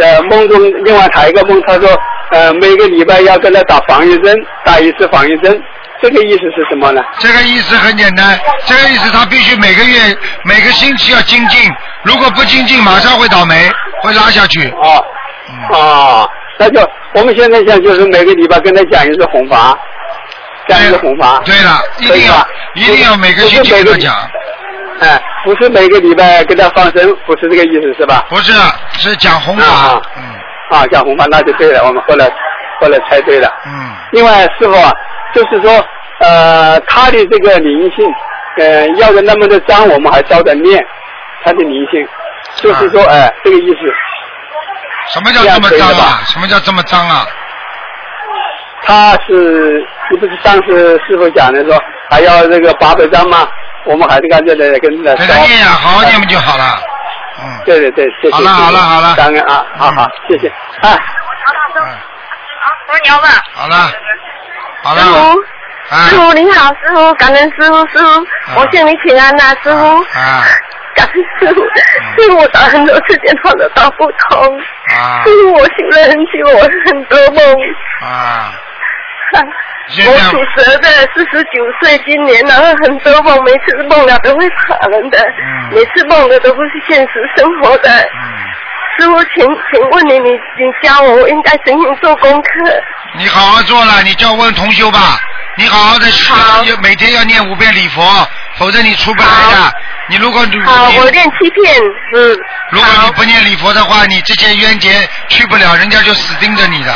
[0.00, 1.88] 呃梦中另外还有一个梦，他说
[2.30, 4.34] 呃每个礼拜要跟他打防疫针，
[4.64, 5.60] 打一次防疫针，
[6.00, 7.02] 这个意思是什么呢？
[7.18, 11.70] 这个意思很简单，这个意思他必须每个月、每个星期要精进，
[12.06, 13.68] 如果不精进，马上会倒霉，
[14.02, 14.68] 会拉下去。
[14.70, 15.04] 哦
[15.70, 16.80] 哦，那就
[17.14, 19.76] 我们现在想就是每个礼拜跟他讲一次红法，
[20.68, 21.40] 讲一次红法。
[21.44, 24.14] 对了，一定要一定要每个星期跟他讲，
[25.00, 28.24] 哎，不是每个礼拜跟他放生，不是这个意思是吧？
[28.28, 28.52] 不是
[28.98, 32.30] 是讲红法啊，嗯啊，讲红法那就对了，我们后来
[32.80, 33.52] 后来猜对了。
[33.66, 34.92] 嗯，另外，师傅啊，
[35.34, 35.84] 就是说，
[36.20, 38.04] 呃，他的这个灵性，
[38.58, 40.84] 呃，要的那么的脏，我们还照着念
[41.44, 42.06] 他的灵性，
[42.56, 43.78] 就是说，哎、这个意思。
[45.12, 46.20] 什么叫这么脏啊？
[46.26, 47.26] 什么叫这么脏啊？
[48.82, 51.80] 他是，你不是上次师傅讲的说
[52.10, 53.48] 还要这个八百张吗？
[53.84, 56.64] 我们还是干这的跟着给他念呀，好好念不就好了？
[57.38, 58.34] 嗯，对对对，谢谢。
[58.34, 60.48] 好了好了好了感恩啊，好好，谢谢。
[60.82, 60.90] 哎，
[61.76, 61.82] 嗯
[62.88, 63.30] 我说你要问。
[63.54, 63.76] 好了，
[64.82, 68.26] 好师了，傅，啊师傅您好，师傅，感恩师傅，师傅，
[68.56, 70.00] 我向你请安呐，师傅。
[70.18, 70.42] 啊
[70.96, 74.58] 感恩师傅，师傅我打很多次电话都打不通。
[74.58, 77.56] 啊师傅，我醒了很久，我很多梦。
[78.02, 78.52] 啊！
[79.88, 87.90] 我属蛇的，四十九岁，今年然后很多梦，每次梦了都会怕人的，嗯每次梦的都不是现实生活的。
[87.90, 88.18] 嗯，
[88.98, 92.48] 师傅，请请问你，你你教我，我应该怎样做功课？
[93.18, 94.98] 你好好做了，你叫问同修吧。
[95.58, 98.02] 你好好的好要每天要念五遍礼佛，
[98.58, 99.72] 否则你出不来的。
[100.08, 101.82] 你如果你好，我你练七片，
[102.14, 102.38] 嗯。
[102.70, 106.94] 如果你不念礼佛的话，你这些冤结去不了，人家就死盯着你的，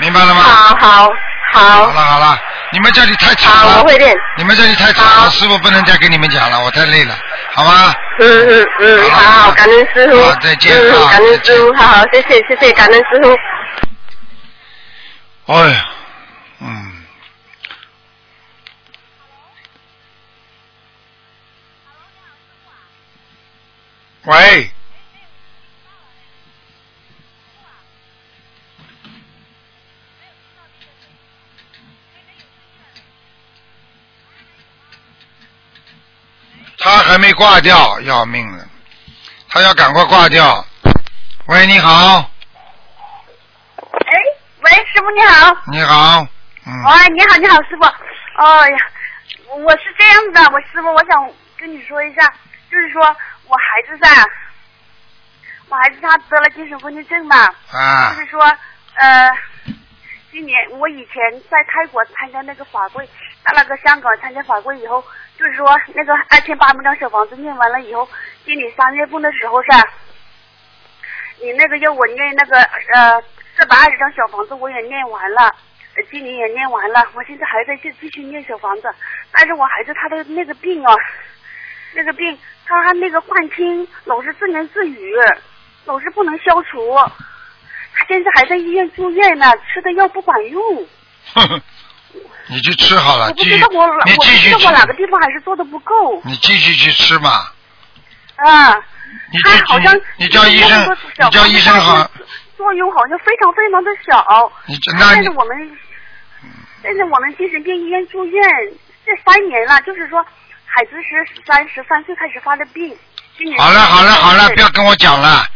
[0.00, 0.42] 明白了吗？
[0.42, 1.12] 好好
[1.52, 2.38] 好好了好了，
[2.72, 4.14] 你们这里太吵好，了我，会练。
[4.36, 7.14] 你们这里太吵了，师傅不能再跟你们讲了，我太累了，
[7.54, 7.94] 好吗？
[8.20, 10.22] 嗯嗯嗯，好好，感恩师傅。
[10.22, 13.36] 好再见嗯啊，感恩师傅，好好，谢谢谢谢，感恩师傅。
[15.52, 15.84] 哎呀，
[16.60, 16.87] 嗯。
[24.24, 24.70] 喂，
[36.78, 38.68] 他还没挂掉，要命了，
[39.48, 40.64] 他要赶快挂掉。
[41.46, 42.30] 喂，你好，
[43.80, 44.12] 哎，
[44.60, 45.56] 喂，师傅你好。
[45.72, 46.26] 你好，
[46.66, 47.84] 嗯，喂，你好，你好，师傅。
[47.84, 48.76] 哎呀，
[49.48, 52.32] 我是这样子的，我师傅，我想跟你说一下，
[52.70, 53.16] 就是说
[53.48, 54.30] 我孩子噻，
[55.68, 57.36] 我孩子他得了精神分裂症嘛，
[57.72, 58.14] 啊。
[58.14, 58.40] 就是说，
[58.94, 59.30] 呃，
[60.30, 61.14] 今年我以前
[61.50, 63.04] 在泰国参加那个法会，
[63.42, 65.02] 到那个香港参加法会以后，
[65.38, 68.06] 就是说那个二千八百张小房子念完了以后，
[68.44, 69.88] 今年三月份的时候噻，
[71.40, 73.22] 你那个要我念那个呃
[73.56, 75.54] 四百二十张小房子我也念完了，
[75.96, 78.94] 呃今年也念完了，我现在还在继继续念小房子，
[79.32, 80.94] 但是我孩子他的那个病啊，
[81.94, 82.38] 那个病
[82.68, 85.14] 他那个幻听老是自言自语，
[85.86, 86.94] 老是不能消除，
[87.94, 90.86] 他现在还在医院住院呢，吃的药不管用。
[92.46, 97.30] 你去吃好了，我不继续知道我我继续我哪个地方还是做的不够你继续去吃嘛。
[98.36, 98.74] 啊。
[99.32, 102.10] 你他好像你你叫医生你叫医生好
[102.58, 104.52] 作用好像非常非常的小。
[104.66, 105.78] 你这那你但是我们，
[106.82, 108.42] 但是我们精神病医院住院
[109.06, 110.22] 这三年了，就是说
[110.76, 112.96] 孩子是十三十三岁开始发的病，
[113.36, 115.46] 今年好了好了好了，不要跟我讲了。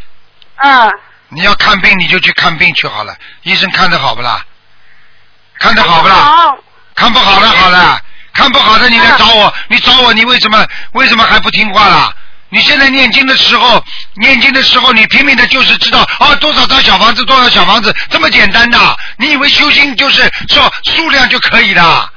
[0.56, 0.92] 嗯，
[1.28, 4.44] 你要看病你就去看病去好了，医生看得好不啦？
[5.58, 6.14] 看得好不啦？
[6.14, 6.58] 好，
[6.94, 8.00] 看不好了好了，
[8.32, 12.12] 看不好的你来找我，你找我你为什么为什么还不听话啦？
[12.48, 13.82] 你现在念经的时候，
[14.16, 22.11] 念经的时候你拼命的就是知道啊多少张小房子多少小房子这么简单的，你以为修心就是说数量就可以的？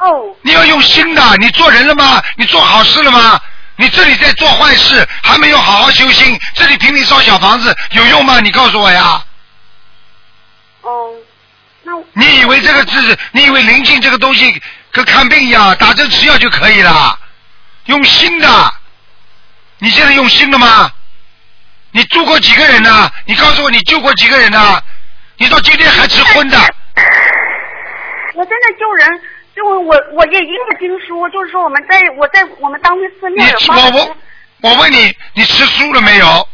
[0.00, 2.22] 哦，你要用心的，你做人了吗？
[2.36, 3.40] 你做好事了吗？
[3.76, 8.40] 你这里在做坏事，还没有好好修心，这里拼命烧小房子有用吗？
[8.40, 9.22] 你告诉我呀！
[10.82, 11.10] 哦，
[11.82, 17.18] 那你以为这个是，你以为灵性这个东西跟看病一样，打针吃药就可以了？
[17.86, 18.74] 用心的，
[19.78, 20.90] 你现在用心了吗？
[21.92, 23.10] 你救过几个人呢？
[23.26, 24.80] 你告诉我，你救过几个人呢？
[25.36, 26.58] 你到今天还吃荤的？
[28.34, 29.20] 我真的救人，
[29.60, 34.16] 就我我也印了经书，就是说我们在我在我们当地寺庙有我我
[34.62, 36.48] 我问你，你吃素了没有？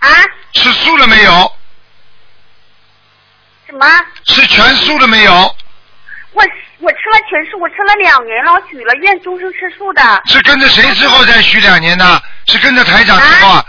[0.00, 0.08] 啊
[0.52, 1.52] 吃素了没有？
[3.68, 3.86] 什么？
[4.24, 5.32] 吃全素了没有？
[6.32, 6.44] 我
[6.80, 10.22] 我吃了全素，我吃了两年了，我许了愿终生吃素的。
[10.26, 12.20] 是跟着谁之后再许两年的？
[12.48, 13.64] 是跟着台长之后啊？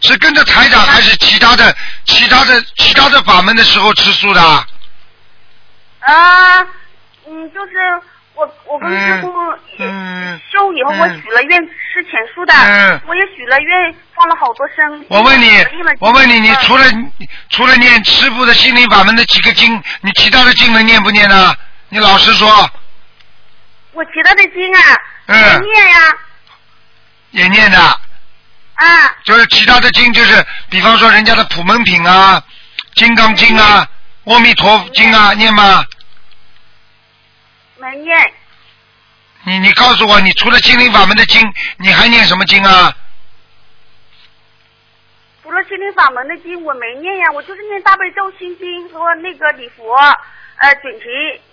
[0.00, 1.74] 是跟着台长还是其他的、
[2.04, 4.66] 其他的、其他的法门的时候吃素的？
[6.00, 6.66] 啊，
[7.34, 7.72] 嗯，就是
[8.34, 9.32] 我我跟师傅
[9.80, 15.04] 嗯修以后，我许了愿吃全素的，嗯我也许了愿放了好多生。
[15.08, 15.66] 我问你，
[15.98, 16.84] 我问你，你嗯除了
[17.50, 21.54] 除了念师傅的心灵法门的几个经，你其他的经能念不念呢？
[21.88, 22.48] 你老实说，
[23.92, 24.80] 我其他的经啊，
[25.26, 26.16] 嗯也念呀
[27.32, 32.40] 也念的，啊，就是其他的经，就是比方说人家的普门品啊、
[32.94, 33.88] 金刚经啊、
[34.24, 35.84] 阿弥陀佛经啊，念吗？
[37.84, 38.32] 没念。
[39.44, 41.40] 你你告诉我，你除了心灵法门的经，
[41.76, 42.96] 你还念什么经啊？
[45.42, 49.94] 除了心灵法门的经我没念呀，我就是念大悲咒心经和那个礼佛，
[50.56, 51.04] 呃，准提、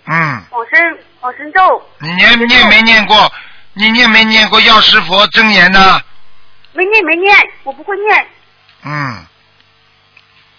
[0.06, 3.30] 嗯，往生、往生咒，你念念没念过？
[3.74, 6.00] 你念没念过药师佛真言呢？
[6.72, 8.26] 没念没念，我不会念，
[8.84, 9.26] 嗯，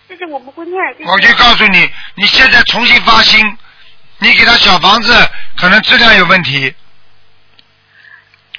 [0.08, 0.80] 这些我不会念。
[1.08, 3.58] 我就告诉你，你现在重新发心，
[4.24, 5.14] 你给他小房子
[5.58, 6.74] 可能质量有问题。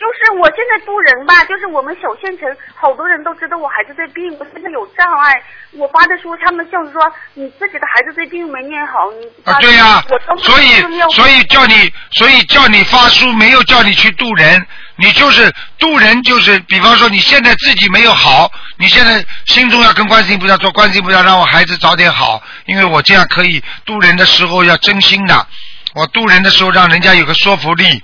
[0.04, 5.42] 就是我现在渡人吧，就是我们小县城好多人都知道我孩子这病，我现在有障碍。
[5.72, 7.00] 我发的书，他们就是说
[7.32, 10.04] 你自己的孩子这病没念好，你啊，对呀、
[10.42, 10.66] 所以
[11.14, 25.46] 所以叫你，所以叫你发书，没有叫你去渡人，你就是渡人，就是比方说你现在自己没有好，你现在心中要跟观世音菩萨说，观世音菩萨让我孩子早点好，因为我这样可以渡人的时候要真心的，
[25.94, 28.02] 我渡人的时候让人家有个说服力，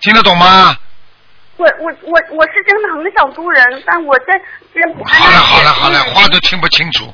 [0.00, 0.76] 听得懂吗？
[1.56, 4.26] 我我我我是真的很想渡人，但我在
[4.72, 7.12] 这好了好了好了，话都听不清楚，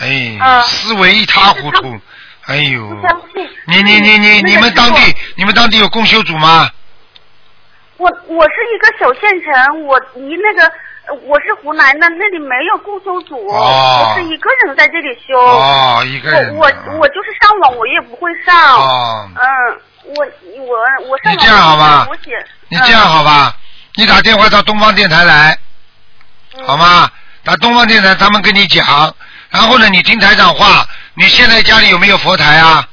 [0.00, 2.00] 哎，啊思维一塌糊涂，
[2.46, 2.88] 哎呦。
[3.66, 6.70] 你你你你你们当地你们当地有共修组吗？
[7.98, 10.66] 我我是一个小县城，我离那个
[11.08, 15.38] 呃我是湖南的，那里没有共修组，哦我是一个人在这里修。
[15.38, 16.56] 哦，一个人。
[16.56, 18.78] 我我我就是上网，我也不会上。
[18.78, 21.32] 哦嗯，我我我上。
[21.32, 22.06] 你这样好吧。
[22.68, 23.54] 你这样好吧？
[23.96, 25.58] 你打电话到东方电台来，
[26.56, 27.10] 嗯好吗？
[27.44, 29.14] 打东方电台，他们跟你讲，
[29.50, 30.86] 然后呢，你听台长话。
[31.14, 32.88] 你现在家里有没有佛台啊？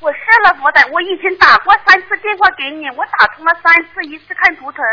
[0.00, 4.84] 我设了佛台，我已经打过三次电话给你，我打通了三次，一次看图腾，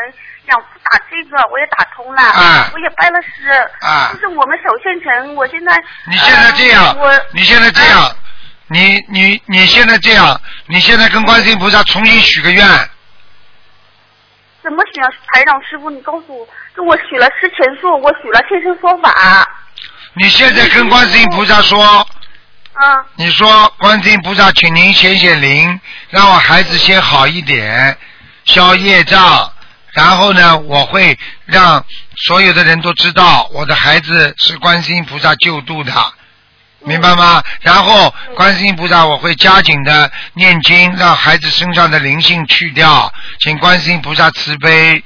[0.45, 3.49] 两次打这个我也打通了，啊我也拜了师，
[3.81, 5.75] 啊就是我们小县城，我现在
[6.05, 8.15] 你现在这样，呃我你现在这样，
[8.71, 12.63] 你你你现在这样，你现在跟观世音菩萨重新许个愿，
[14.61, 15.09] 怎么许啊？
[15.33, 19.47] 台长师傅，你告诉我，就我许了吃全素，我许了现身说法，
[20.13, 22.07] 你现在跟观世音菩萨说，
[22.73, 27.97] 啊，你说观世音菩萨，请您显显灵，让我孩子先好一点，
[28.45, 29.51] 消业障，
[29.93, 31.83] 然后呢，我会让
[32.27, 35.91] 所有的人都知道我的孩子是观世音菩萨救度的，
[36.85, 37.43] 明白吗？
[37.61, 45.03] 然后观世音菩萨，我会加紧的念经，让孩子身上的灵性去掉，请观世音菩萨慈悲。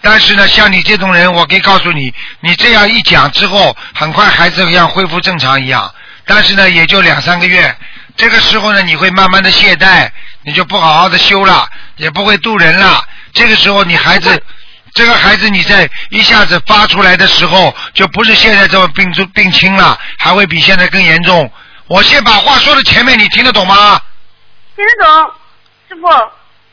[0.00, 5.92] 但是呢，像你这种人，我可以告诉你，你这样一讲之后，很快孩子像恢复正常一样。
[6.24, 7.76] 但是呢，也就两三个月，
[8.16, 10.08] 这个时候呢，你会慢慢的懈怠，
[10.42, 13.02] 你就不好好的修了，也不会渡人了。
[13.32, 14.40] 这个时候，你孩子，
[14.94, 21.50] 这个孩子你在一下子发出来的时候，就不是现在这么病重病轻了，还会比现在更严重。
[21.86, 24.00] 我先把话说到前面，你听得懂吗？
[24.76, 25.32] 听得懂，
[25.88, 26.08] 师傅。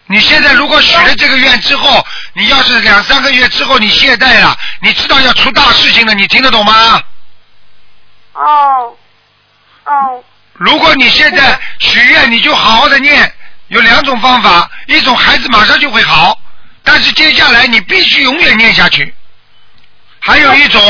[0.08, 7.02] 你现在如果许了这个愿之后，你要是两三个月之后你懈怠了，你知道要出大事情了，你听得懂吗？
[8.34, 8.96] 哦，
[9.86, 13.34] 哦，如果你现在许愿，你就好好的念，
[13.70, 16.38] 有两种方法，一种孩子马上就会好，
[16.86, 19.14] 但是接下来你必须永远念下去。
[20.22, 20.82] 还有一种。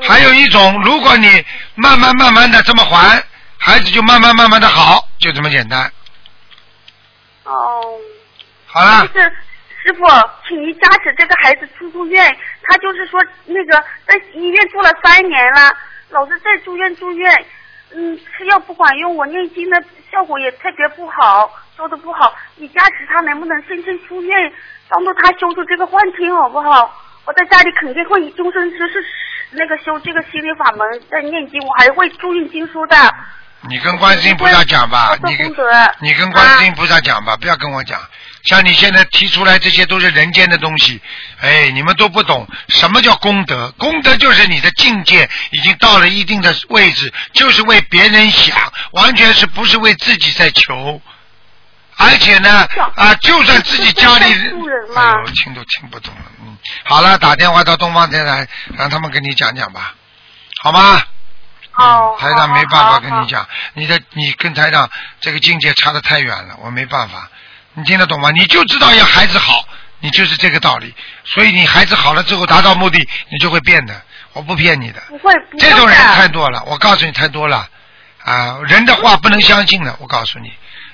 [0.00, 1.28] 还有一种，如果你
[1.74, 3.22] 慢慢慢慢的这么还，
[3.58, 5.92] 孩子就慢慢慢慢的好，就这么简单。
[7.44, 7.52] 哦。
[8.66, 9.20] 好了，就是
[9.84, 10.04] 师傅，
[10.48, 12.36] 请您加持这个孩子出住院。
[12.62, 15.70] 他就是说那个在医院住了三年了，
[16.08, 17.44] 老是在住院住院，
[17.94, 22.34] 嗯，吃药不管用，我念经的效果也特别不好，做的不好。
[22.56, 24.52] 你加持他能不能先生出院，
[24.92, 26.94] 帮助他修出这个幻听好不好？
[27.24, 29.02] 我在家里肯定会以终身就是
[29.52, 32.96] 那个修这个心灵法门，在念经，我还会注印经书的。
[33.68, 35.46] 你跟观世音菩萨讲吧，你跟
[36.00, 37.98] 你跟观世音菩萨讲吧，不要跟我讲。
[38.42, 41.00] 像你现在提出来，这些都是人间的东西，
[41.40, 43.72] 哎，你们都不懂什么叫功德。
[43.78, 48.56] 功德就是你的境界已经到了一定的位置，就是为别人想，
[48.90, 51.00] 完全是不是为自己在求。
[51.96, 52.66] 而且呢，
[52.96, 56.22] 啊，就算自己家里，哎呦，听都听不懂了。
[56.40, 59.94] 嗯，好了，打电话到东方电台，让他们跟你讲讲吧，
[60.62, 61.02] 好吗？
[61.74, 62.16] 哦。
[62.18, 64.88] 台长没办法跟你讲，你的你跟台长
[65.20, 67.28] 这个境界差得太远了，我没办法。
[67.74, 68.30] 你听得懂吗？
[68.30, 69.64] 你就知道要孩子好，
[70.00, 70.94] 你就是这个道理。
[71.24, 72.98] 所以你孩子好了之后达到目的，
[73.30, 74.02] 你就会变的。
[74.34, 75.00] 我不骗你的。
[75.08, 77.68] 不会，不会这种人太多了，我告诉你太多了。
[78.24, 80.52] 啊，人的话不能相信的，我告诉你，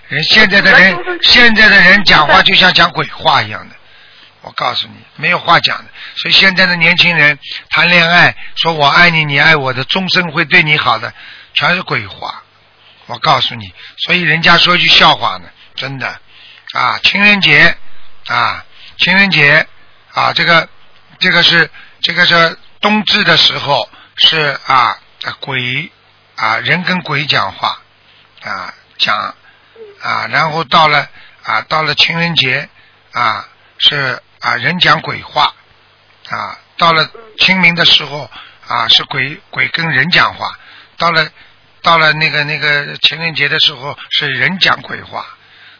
[0.08, 3.74] 人现在的人，现在的人讲话就像讲鬼话一样的。
[4.40, 5.84] 我告诉你，没有话讲的。
[6.16, 7.38] 所以现在的年轻人
[7.70, 11.12] 谈恋爱，说我爱你，你爱我的，终身会对你好的，
[11.54, 12.42] 全是鬼话。
[13.06, 16.20] 我告诉你，所以人家说一句笑话呢，真的。
[16.72, 17.76] 啊，情人节
[18.26, 18.64] 啊，
[18.98, 19.66] 情人节
[20.12, 20.68] 啊，这个
[21.18, 24.98] 这个是这个是冬至的时候是啊
[25.40, 25.90] 鬼
[26.36, 27.80] 啊人跟鬼讲话
[28.42, 29.34] 啊讲
[30.02, 31.08] 啊，然后到了
[31.42, 32.68] 啊到了情人节
[33.12, 35.54] 啊是啊人讲鬼话
[36.30, 38.30] 啊，到了清明的时候
[38.66, 40.58] 啊是鬼鬼跟人讲话，
[40.96, 41.28] 到了
[41.82, 45.26] 到了那个那个情人节的时候是人讲鬼话。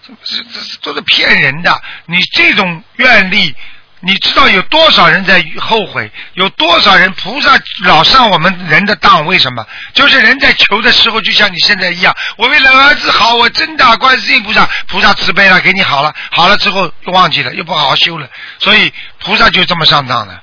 [0.00, 1.82] 这这这都是骗人的！
[2.06, 3.54] 你这种愿力，
[4.01, 6.11] 你知道有多少人在后悔？
[6.34, 9.26] 有多少人菩萨老上我们人的当？
[9.26, 9.66] 为什么？
[9.92, 18.28] 就是人在求的时候，就像你现在一样，我为了儿子好，我真的观世音菩萨，菩萨慈悲了，给你好了，好了之后又忘记了，又不好好修了，
[18.59, 20.42] 所以菩萨就这么上当了。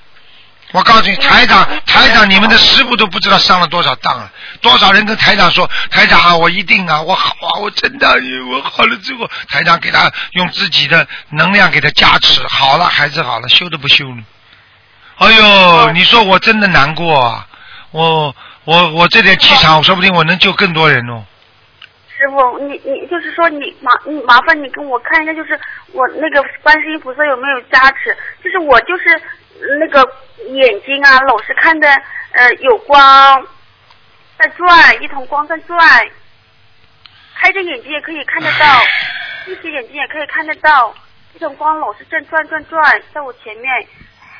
[0.75, 4.29] 我告诉你，台长，台长，你们的师傅都不知道上了多少当了。
[4.59, 8.07] 多少人跟台长说，台长啊，我一定啊，我好啊，我真的，
[8.51, 14.17] 我好了之后，台长给他用自己的能量给他加持，好了，孩子好了，修都不修了。
[15.17, 17.47] 哎呦，你说我真的难过啊！
[17.91, 21.23] 我我我这点气场，说不定我能救更多人哦。
[22.17, 25.57] 师傅，你你就是说你麻你麻烦你跟我看一下，就是
[25.93, 28.17] 我那个观世音菩萨有没有加持？
[28.43, 29.21] 就是我就是
[29.79, 30.07] 那个。
[30.47, 31.87] 眼睛啊，老是看的
[32.33, 33.47] 呃有光
[34.37, 35.79] 在转，一桶光在转，
[37.35, 38.79] 开着眼睛也可以看得到，
[39.45, 40.93] 闭着眼睛也可以看得到，
[41.33, 43.87] 一桶光老是在转转转，在我前面，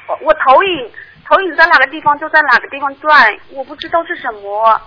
[0.07, 0.91] 我我投影
[1.27, 4.81] 投影在哪个地方就在哪个地方转，我不知道是什么。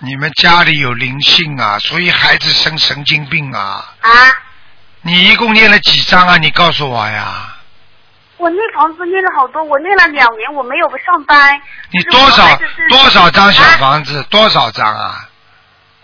[0.00, 3.94] 你们家里有灵性啊，所以孩子生神经病啊。
[4.00, 4.10] 啊？
[5.00, 6.36] 你一共念了几张啊？
[6.36, 7.54] 你告诉我呀。
[8.38, 11.60] 我念房子念了好多，我念了两年，我没有上班。
[11.90, 12.58] 你多少
[12.88, 14.22] 多少张小房子？
[14.30, 15.28] 多少张啊？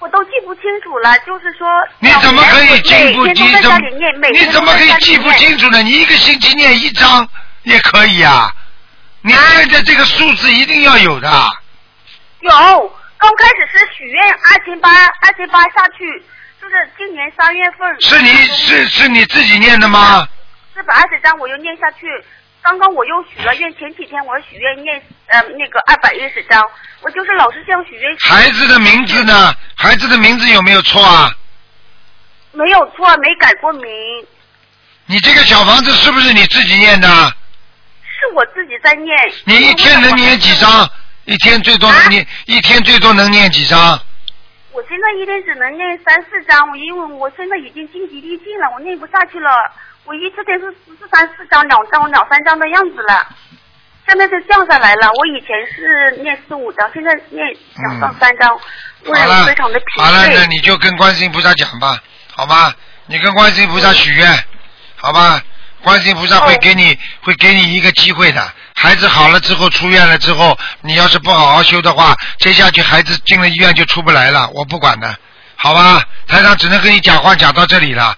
[0.00, 1.66] 我都记不清楚了，就是说。
[2.00, 3.70] 你怎么可以记不清楚？
[4.32, 5.82] 你怎么可以记不清楚呢？
[5.82, 7.26] 你一个星期念一张
[7.62, 8.52] 也可以啊！
[9.22, 11.30] 你现在这个数字一定要有的。
[12.40, 12.50] 有，
[13.16, 14.90] 刚开始是许愿二千八，
[15.22, 16.22] 二千八下去，
[16.60, 18.00] 就是今年三月份。
[18.00, 20.28] 是你是是你自己念的吗？
[20.74, 22.06] 四百二十张，我又念下去，
[22.60, 26.60] 刚刚我又许了愿，前几天我许愿念呃那个二百一十章，
[27.00, 28.16] 我就是老是这样许愿。
[28.18, 29.54] 孩子的名字呢？
[29.76, 31.32] 孩子的名字有没有错啊？
[32.52, 33.88] 没有错，没改过名，
[35.06, 37.08] 你这个小房子是不是你自己念的？
[38.02, 39.16] 是我自己在念。
[39.44, 40.90] 你一天能念几张？
[41.24, 44.00] 一天最多能念，一天最多能念几张？
[44.72, 49.50] 我现在一天只能念三四张，我因为我现在已经精疲力尽了，我念不下去了。
[50.04, 50.66] 我一次天是
[51.00, 53.26] 是三四张、两张、两三张的样子了，
[54.06, 55.08] 现在就降下来了。
[55.12, 57.44] 我以前是念四五张，现在念
[57.76, 58.50] 两到三张，
[59.06, 60.46] 我好了非常的疲惫好了，那。
[60.46, 61.98] 你就跟观世音菩萨讲吧，
[62.34, 62.74] 好吧？
[63.06, 64.44] 你跟观世音菩萨许愿，
[64.96, 65.40] 好吧？
[65.82, 68.42] 观世音菩萨会给你、会给你一个机会的。
[68.74, 75.16] 孩子好了之后出院了之后，你要是不好好修的话，接下去孩子进了医院就出不来了，我不管的，
[75.56, 76.02] 好吧？
[76.26, 78.16] 台长只能跟你讲话讲到这里了，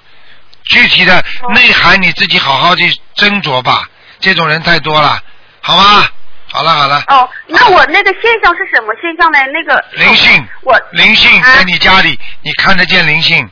[0.67, 3.89] 具体的内涵你自己好好去斟酌吧。
[4.21, 5.21] 这种人太多了，
[5.61, 6.09] 好吗？
[6.49, 9.39] 好了好了，哦，那我那个现象是什么现象呢？
[9.53, 13.51] 那个灵性，我灵性啊在你家里，你看得见灵性，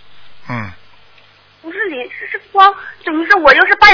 [0.49, 0.73] 嗯。
[1.61, 2.73] 不是灵，是是光，
[3.05, 3.89] 等于是我又是拜，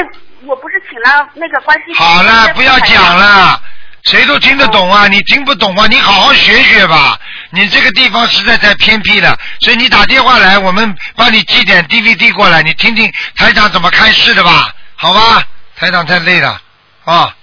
[0.45, 3.61] 我不是请了那个观世音好了，不要讲了，
[4.05, 7.19] 谁都听得懂哦啊，你听不懂啊，你好好学学吧。
[7.51, 15.43] 你这个地方实在太偏僻了，所以你打电话来，我们帮你寄点 DVD 过来，你听听台长怎么开示的吧，好吧？
[15.77, 16.61] 台长太累了
[17.05, 17.35] 啊。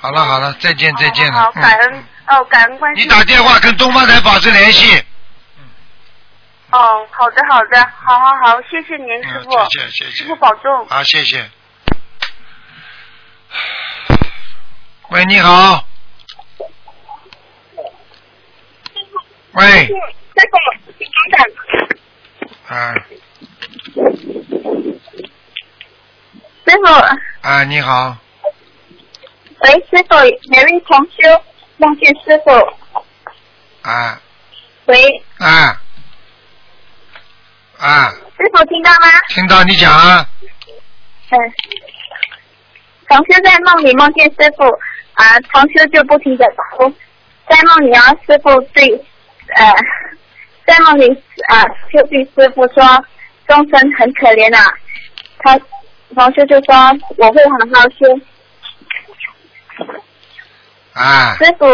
[0.00, 1.42] 好了好了，再见再见了。
[1.44, 3.04] 好，感恩、嗯哦，感恩关心。
[3.04, 5.02] 你打电话跟东方台保持联系。
[6.70, 10.86] 哦，好的好的，好好好，谢谢您师傅，嗯谢谢谢谢师傅保重。
[10.88, 11.50] 好，谢谢。
[15.08, 15.86] 喂，你好。
[19.54, 19.94] 喂，师
[20.50, 20.58] 傅，
[20.98, 21.36] 请等
[22.66, 22.94] 啊。
[26.66, 26.86] 师傅，
[27.48, 28.16] 啊，你好，
[29.60, 30.16] 喂，师傅，
[30.50, 31.42] 哪位同修
[31.76, 32.50] 梦见师傅，
[33.88, 34.20] 啊。
[34.86, 35.80] 喂，啊。
[37.78, 39.06] 啊，师傅听到吗？
[39.28, 39.92] 听到你讲。
[39.92, 40.26] 啊，
[41.30, 41.38] 嗯，
[43.08, 44.64] 同修在梦里梦见师傅
[45.14, 46.44] 啊，同修就不停的
[46.76, 46.92] 哭，
[47.48, 49.04] 在梦里啊，师傅对
[49.56, 49.74] 呃，
[50.66, 51.08] 在梦里
[51.48, 53.04] 啊，就对师傅说
[53.46, 54.72] 众生很可怜啊，
[55.38, 55.58] 他
[56.14, 56.74] 同修就说
[57.18, 58.06] 我会好好修，
[60.94, 61.36] 啊。
[61.36, 61.66] 师傅，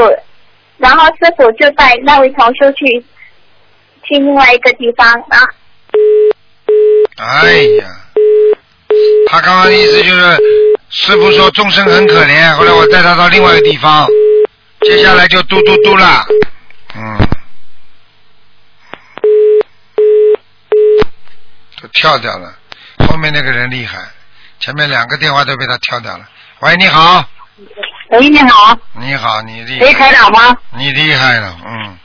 [0.79, 3.05] 然后师傅就带那位同修去
[4.03, 5.39] 去另外一个地方啊，
[7.19, 7.85] 哎呀，
[9.29, 10.39] 他刚刚的意思就是，
[10.91, 14.07] 师傅说众生很可怜，后来我带他到另外一个地方，
[14.83, 16.25] 接下来就嘟嘟嘟了，
[16.97, 17.17] 嗯，
[21.81, 22.55] 都跳掉了，
[23.09, 23.99] 后面那个人厉害，
[24.59, 26.29] 前面两个电话都被他跳掉了。
[26.61, 27.25] 喂，你好，
[28.11, 30.57] 喂，你好，你好，你厉喂，害，台长吗？
[30.73, 31.99] 你厉害了，嗯，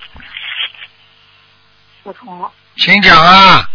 [2.04, 3.70] 我从请讲啊，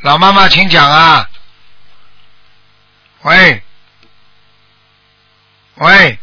[0.00, 1.28] 老妈妈，请讲啊。
[3.22, 3.62] 喂，
[5.76, 6.18] 喂，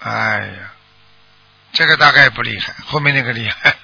[0.00, 0.72] 哎呀，
[1.72, 3.74] 这个大概不厉害，后面那个厉害。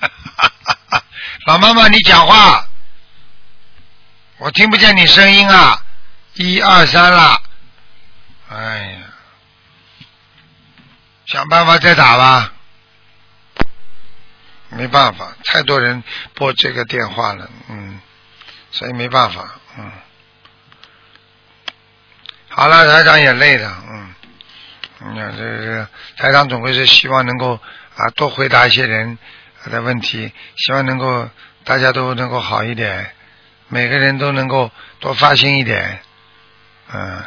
[1.47, 2.67] 老妈妈，你讲话，
[4.43, 5.81] 我听不见你声音啊！
[6.35, 7.41] 一二三啦，
[8.51, 8.59] 哎
[8.91, 8.99] 呀，
[11.27, 12.53] 想办法再打吧。
[14.71, 16.03] 没办法，太多人
[16.35, 18.01] 拨这个电话了，嗯，
[18.73, 19.93] 所以没办法，嗯。
[22.49, 24.15] 好了，台长也累了，嗯，
[25.03, 27.61] 嗯，这个台长总归是希望能够
[27.95, 29.17] 啊多回答一些人
[29.67, 31.31] 的问题，希望能够
[31.63, 33.15] 大家都能够好一点，
[33.73, 34.71] 每个人都能够
[35.01, 35.99] 多发心一点，
[36.93, 37.25] 嗯。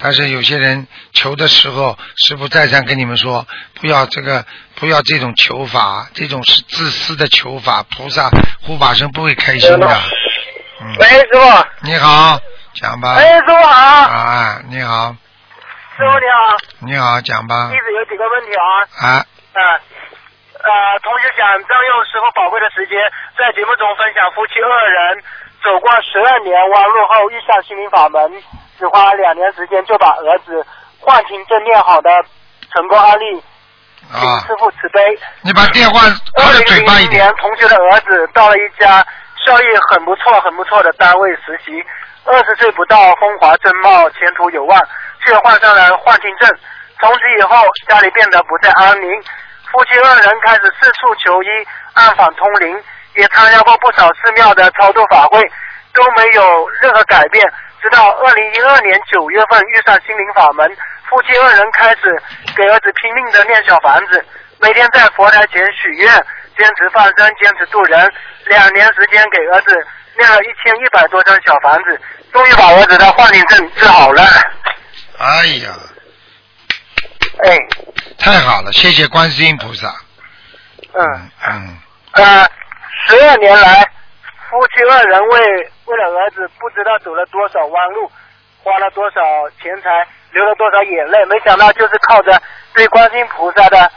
[0.00, 3.44] 但是有些人求的时候，师傅再三跟你们说，
[3.80, 4.44] 不要这个，
[4.76, 8.30] 不要这种求法，这种是自私的求法，菩萨
[8.62, 9.86] 护法神不会开心的。
[10.80, 11.66] 嗯，喂，师傅。
[11.82, 12.38] 你好，
[12.74, 13.16] 讲吧。
[13.16, 14.08] 喂，师傅好。
[14.08, 15.16] 啊，你好，
[15.96, 17.74] 师傅你好，你好，讲吧弟。
[17.74, 18.62] 子有几个问题啊。
[19.08, 19.62] 啊，呃
[20.62, 22.94] 呃，同时想占用师傅宝贵的时间，
[23.36, 25.24] 在节目中分享夫妻二人
[25.62, 28.32] 走过十二年弯路后遇上心灵法门，
[28.78, 30.64] 只花两年时间就把儿子
[31.00, 32.10] 幻听正念好的
[32.72, 33.42] 成功案例，
[34.12, 35.18] 请啊师，傅慈悲。
[35.42, 36.00] 你把电话
[36.36, 37.34] 靠二着嘴巴一点零零年，。
[37.36, 39.04] 同学的儿子到了一家
[39.44, 41.84] 效益很不错、很不错的单位实习，
[42.24, 44.80] 二十岁不到，风华正茂，前途有望，
[45.26, 46.48] 却患上了幻听症。
[47.00, 47.56] 从此以后，
[47.88, 49.08] 家里变得不再安宁，
[49.70, 51.46] 夫妻二人开始四处求医，
[51.94, 52.82] 暗访通灵，
[53.18, 55.42] 也参加过不少寺庙的超度法会，
[55.92, 57.44] 都没有任何改变。
[57.82, 60.68] 直直到二零一二年九月份遇上心灵法门，
[61.08, 62.22] 夫妻二人开始
[62.54, 64.22] 给儿子拼命的念小房子，
[64.60, 66.12] 每天在佛台前许愿，
[66.58, 68.12] 坚持放生，坚持渡人。
[68.44, 69.74] 两年时间给儿子
[70.18, 71.98] 念了一千一百多张小房子，
[72.30, 74.22] 终于把儿子的幻灵症治好了。
[75.18, 75.74] 哎呀，
[77.44, 77.56] 哎，
[78.18, 79.88] 太好了，谢谢观世音菩萨。
[80.92, 81.30] 嗯。
[81.48, 81.78] 嗯，
[82.12, 82.46] 呃，
[83.06, 83.88] 十二年来，
[84.50, 85.38] 夫妻二人为
[85.86, 88.10] 为了儿子，不知道走了多少弯路，
[88.62, 89.20] 花了多少
[89.62, 91.24] 钱财，流了多少眼泪。
[91.26, 92.40] 没想到就是靠着
[92.74, 93.90] 对观音菩萨的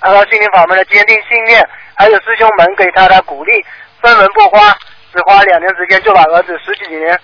[0.00, 3.64] 呃心灵法门的坚定信念，还有师兄们给他的鼓励，
[4.02, 4.76] 分文不花，
[5.12, 7.18] 只花两年时间就把儿子十几年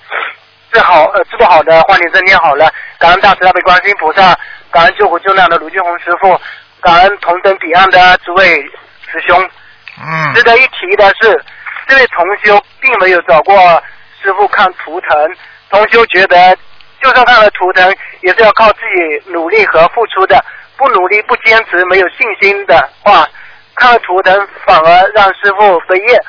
[0.73, 2.73] 治好呃治不好的幻灵症念好了。
[2.99, 4.35] 感恩大慈大悲观世音菩萨，
[4.71, 6.41] 感恩救苦救难的卢俊宏师傅，
[6.81, 8.63] 感恩同等彼岸的诸位
[9.11, 9.51] 师兄。
[10.35, 11.45] 值得一提的是，
[11.87, 13.57] 这位同修并没有找过
[14.23, 15.37] 师傅看图腾。
[15.71, 16.57] 同修觉得，
[17.03, 20.45] 就算看了图腾，也是要靠自己努力和付出的。
[20.77, 23.25] 不努力、不坚持、没有信心的话，
[23.77, 26.21] 看了图腾反而让师傅飞业。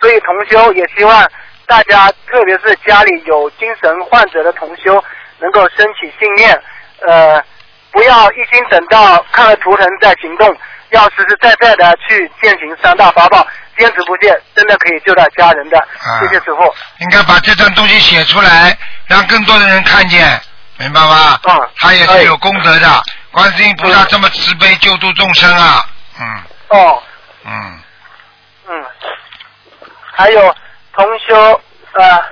[0.00, 1.26] 所以同修也希望
[1.66, 5.02] 大家，特别是家里有精神患者的同修，
[5.38, 6.62] 能够升起信念，
[7.00, 7.42] 呃，
[7.90, 10.54] 不要一心等到看了图腾再行动，
[10.94, 13.44] 要实实在在的去践行三大法宝，
[13.76, 15.76] 坚持不懈，真的可以救到家人的。
[15.78, 16.62] 啊谢谢师傅。
[17.00, 18.76] 应该把这段东西写出来，
[19.06, 20.40] 让更多的人看见，
[20.78, 21.38] 明白吗？
[21.48, 23.02] 嗯他也是有功德的。
[23.32, 25.84] 观世音菩萨这么慈悲，救度众生啊，
[26.20, 27.02] 嗯哦，
[27.44, 27.78] 嗯，
[28.68, 28.84] 嗯，
[30.12, 30.54] 还有
[30.92, 31.60] 同修
[31.94, 32.24] 呃，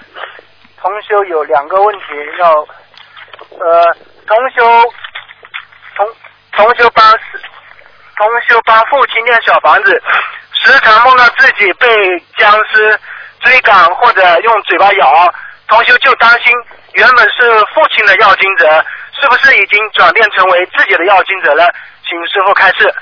[0.80, 2.04] 同修有两个问题
[2.38, 2.52] 要
[3.58, 3.96] 呃，
[4.26, 4.92] 同修
[5.96, 6.06] 同
[6.52, 7.04] 同修帮
[8.22, 10.00] 同修帮父亲建小房子，
[10.62, 11.88] 时常梦到自己被
[12.38, 12.96] 僵尸
[13.40, 15.34] 追赶或者用嘴巴咬，
[15.66, 16.52] 同修就担心
[16.92, 18.84] 原本是父亲的要经者，
[19.20, 21.68] 是不是已经转变成为自己的要经者了？
[22.06, 22.94] 请师傅开示。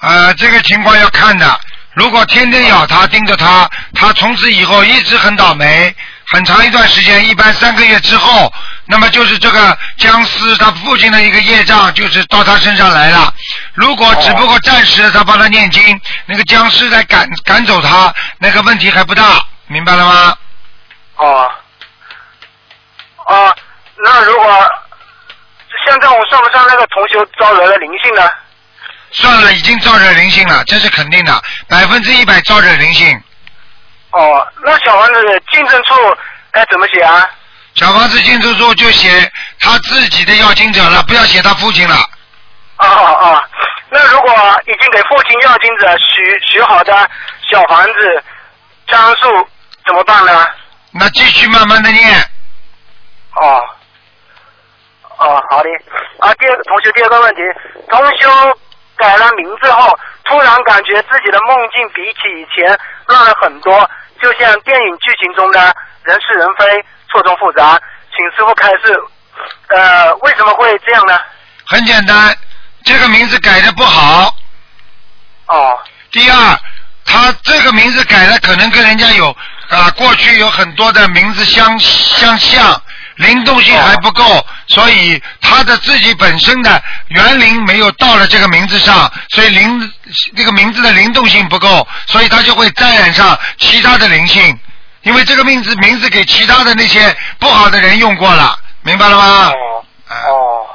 [0.00, 1.46] 呃，这个情况要看的。
[1.92, 5.94] 如果天天咬他，盯着他，他从此以后一直很倒霉，
[6.32, 8.50] 很长一段时间，一般三个月之后，
[8.86, 13.32] 那么就是这个僵尸他父亲的一个业障，就是到他身上来了。
[13.72, 20.36] 如果只不过暂时他帮他念经，那个僵尸在赶赶走他，那个问题还不大，明白了吗？
[21.16, 21.50] 哦，
[23.26, 23.54] 啊，
[24.04, 24.70] 那如果
[25.86, 28.28] 现在我算不算那个同修招惹了灵性呢？
[29.12, 33.22] 算了，已经招惹灵性了，这是肯定的，百分之一百招惹灵性。
[34.10, 35.94] 哦，那小房子进证处
[36.50, 37.26] 该怎么写啊？
[37.74, 41.96] 小房子进出处就写他自己的要经者了，不要写他父亲了。
[42.76, 43.48] 啊啊啊！
[43.88, 44.32] 那如果
[44.66, 47.08] 已经给父亲要经者许许好的
[47.50, 48.22] 小房子
[48.86, 49.48] 张数
[49.86, 50.46] 怎么办呢？
[50.92, 52.20] 那继续慢慢的念。
[53.34, 53.62] 哦，
[55.18, 55.68] 哦，好的。
[56.18, 57.40] 啊，第二个同学，第二个问题，
[57.88, 58.28] 同修
[58.96, 63.88] 改了名字后，突然感觉自己的梦境比起以前乱了很多，
[64.22, 67.80] 就像电影剧情中的人是人非，错综复杂。
[68.10, 68.92] 请师傅开示，
[69.68, 71.16] 呃，为什么会这样呢？
[71.66, 72.36] 很简单，
[72.84, 74.34] 这个名字改的不好。
[75.46, 75.78] 哦。
[76.10, 76.60] 第二，
[77.04, 79.36] 他这个名字改的可能跟人家有
[79.68, 82.80] 啊，过去有很多的名字相相像，
[83.16, 89.92] 灵动性还不够，所以他的自己本身的园林没有到了这个名字上，所以灵
[90.36, 94.56] 这个名字的灵动性不够，所以他就会沾染上其他的灵性，
[95.04, 99.50] 因为这个名字名字给其他的那些不好的人用过了，明白了吗？
[99.50, 100.66] 哦哦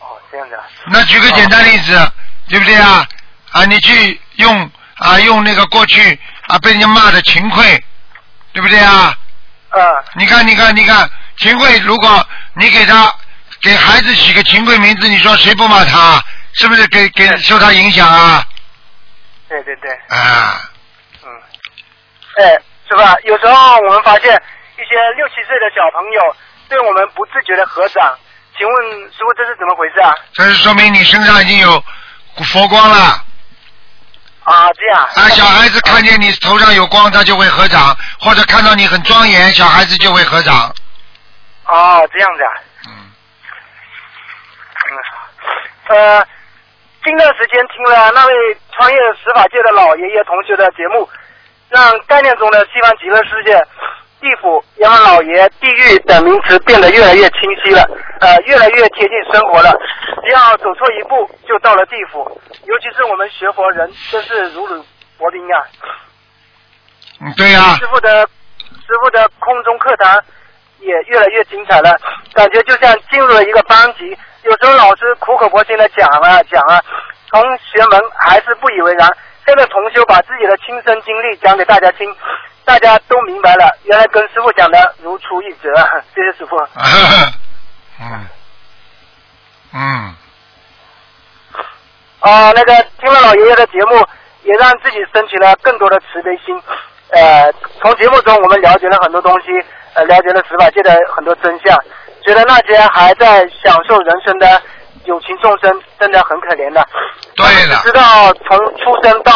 [0.00, 0.60] 哦，这样的。
[0.86, 2.12] 那举个简单例子，
[2.48, 3.06] 对不对啊？
[3.52, 7.84] 啊，你去用啊用那个过去啊被人家骂的秦桧，
[8.52, 9.16] 对不对啊？
[9.70, 9.82] 嗯。
[10.14, 11.08] 你看，你看，你看，
[11.38, 13.12] 秦桧，如果你给他
[13.60, 16.22] 给孩子起个秦桧名字，你说谁不骂他？
[16.52, 18.44] 是不是给给受他影响啊？
[19.48, 19.92] 对对对。
[20.16, 20.70] 啊，
[21.24, 21.28] 嗯
[22.38, 22.58] 哎，
[22.90, 23.14] 是吧？
[23.22, 24.34] 有时候我们发现
[24.74, 26.36] 一些六七岁的小朋友
[26.68, 28.18] 对我们不自觉的合掌，
[28.58, 30.12] 请问师傅这是怎么回事啊？
[30.32, 31.80] 这是说明你身上已经有
[32.52, 33.24] 佛光了。
[34.42, 35.02] 啊，这样。
[35.14, 40.74] 啊，小孩子看见你头上有光，他就会合掌，或者看到你很庄严，小孩子就会合掌。
[41.66, 42.52] 哦，这样子啊。
[42.88, 43.12] 嗯。
[44.90, 45.96] 嗯。
[45.96, 46.26] 呃，
[47.04, 48.32] 近段时间听了那位
[48.74, 51.08] 穿越十法界的老爷爷同学的节目，
[51.70, 53.54] 让概念中的西方极乐世界、
[54.20, 57.88] 地府、阎王老爷、地狱等名词变得越来越清晰了，
[58.20, 59.72] 呃，越来越贴近生活了。
[60.24, 62.40] 只要走错一步，就到了地府。
[62.66, 64.82] 尤其是我们学佛人，真是如履
[65.16, 65.56] 薄冰啊！
[67.20, 70.20] 嗯，对呀、师傅的师傅的空中课堂
[70.80, 71.96] 也越来越精彩了，
[72.34, 74.10] 感觉就像进入了一个班级。
[74.42, 76.82] 有时候老师苦口婆心的讲啊讲啊，
[77.30, 79.08] 同学们还是不以为然。
[79.50, 82.06] 现在同修把自己的亲身经历讲给大家听，
[82.64, 85.74] 大家都明白了，原来跟师傅讲的如出一辙。
[86.14, 86.56] 谢谢师傅。
[87.98, 88.28] 嗯
[89.74, 90.14] 嗯，
[92.20, 94.06] 啊，那个听了老爷爷的节目，
[94.44, 96.56] 也让自己升起了更多的慈悲心。
[97.08, 99.48] 呃，从节目中我们了解了很多东西，
[99.94, 101.76] 呃，了解了十法界的很多真相，
[102.24, 104.62] 觉得那些还在享受人生的
[105.10, 106.86] 有情众生真的很可怜的。
[107.34, 109.32] 对了，知道从出生到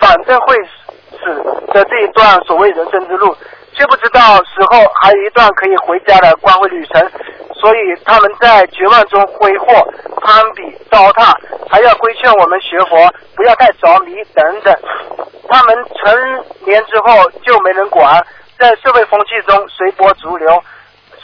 [0.00, 0.56] 反正会
[1.20, 3.36] 死的这一段所谓人生之路，
[3.74, 7.10] 却不知道死后还有一段可以回家的光辉旅程。
[7.60, 9.66] 所以他们在绝望中挥霍、
[10.20, 11.32] 攀比、糟蹋，
[11.70, 12.96] 还要规劝我们学佛
[13.36, 14.74] 不要太着迷等等。
[15.48, 18.20] 他们成年之后就没人管，
[18.58, 20.60] 在社会风气中随波逐流。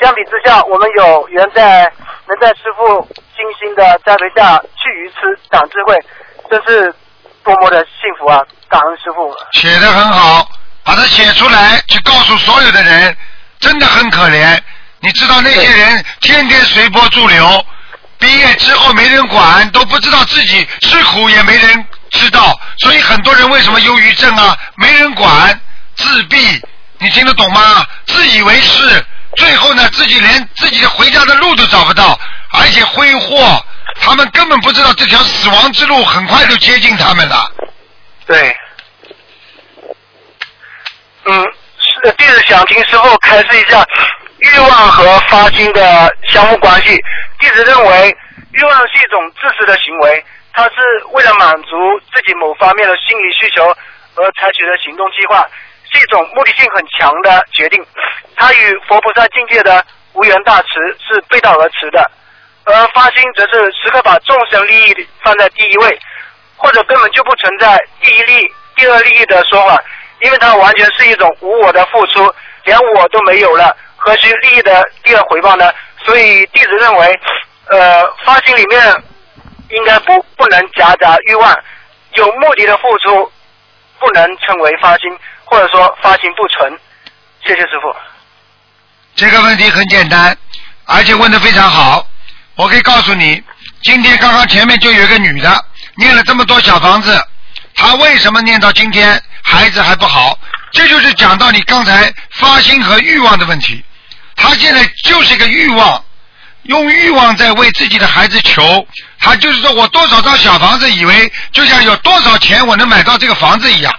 [0.00, 1.92] 相比之下，我们有缘在
[2.26, 3.00] 能在师傅
[3.36, 5.98] 精心的栽培下去鱼吃长智慧，
[6.48, 6.94] 真是
[7.42, 8.40] 多么的幸福啊！
[8.68, 9.34] 感恩师傅。
[9.52, 10.48] 写的很好，
[10.84, 13.16] 把它写出来，去告诉所有的人，
[13.58, 14.56] 真的很可怜。
[15.00, 17.64] 你知道那些人天天随波逐流，
[18.18, 24.56] 毕业之后没人管，都不知道自己吃苦也没人知道，所以很多人为什么忧郁症啊？
[24.76, 25.60] 没人管，
[25.96, 26.36] 自闭，
[26.98, 27.84] 你听得懂吗？
[28.06, 29.04] 自以为是，
[29.38, 32.18] 最后呢，自己连自己的回家的路都找不到，
[32.52, 33.64] 而且挥霍，
[34.00, 37.50] 他们根本不知道这条死亡之路很快就接近他们了。
[38.26, 38.56] 对，
[41.24, 41.46] 嗯，
[41.78, 43.86] 是弟子想听师傅开示一下
[44.38, 46.96] 欲望和发心的相互关系。
[47.38, 48.16] 弟子认为，
[48.52, 50.72] 欲望是一种自私的行为，它是
[51.12, 51.76] 为了满足
[52.12, 55.46] 自己某方面的心理需求而采取的行动计划，
[55.90, 57.84] 是一种目的性很强的决定。
[58.36, 60.68] 它与佛菩萨境界的无缘大慈
[60.98, 62.10] 是背道而驰的。
[62.64, 65.98] 而发心则是时刻把众生利益放在第一位，
[66.54, 69.82] 或者根本就不存在第一利、第二利益的说法，
[70.20, 72.30] 因为它完全是一种无我的付出，
[72.64, 75.72] 连我都没有了，何须利益的第二回报呢？
[76.04, 77.20] 所以弟子认为，
[77.70, 79.02] 呃，发心里面
[79.70, 81.56] 应该不不能夹杂欲望，
[82.16, 83.32] 有目的的付出
[83.98, 85.18] 不能称为发心，
[85.50, 86.78] 或者说发心不纯。
[87.46, 87.94] 谢谢师傅。
[89.14, 90.36] 这个问题很简单，
[90.84, 92.06] 而且问的非常好。
[92.54, 93.42] 我可以告诉你，
[93.82, 95.64] 今天刚刚前面就有一个女的
[95.96, 97.24] 念了这么多小房子，
[97.74, 100.38] 她为什么念到今天孩子还不好？
[100.72, 103.82] 这就是讲到你刚才发心和欲望的问题。
[104.36, 106.04] 她现在就是一个欲望，
[106.64, 108.86] 用欲望在为自己的孩子求。
[109.18, 113.92] 她就是说我多少套小房子，以为就像有多少钱我能买到这个房子一样。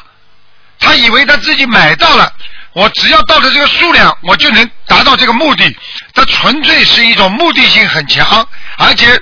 [0.80, 2.32] 他以为他自己买到了。
[2.74, 5.76] 我只要到了这个数量，我就能达到这个目的。
[6.14, 9.20] 它纯粹是一种目的性很强，而且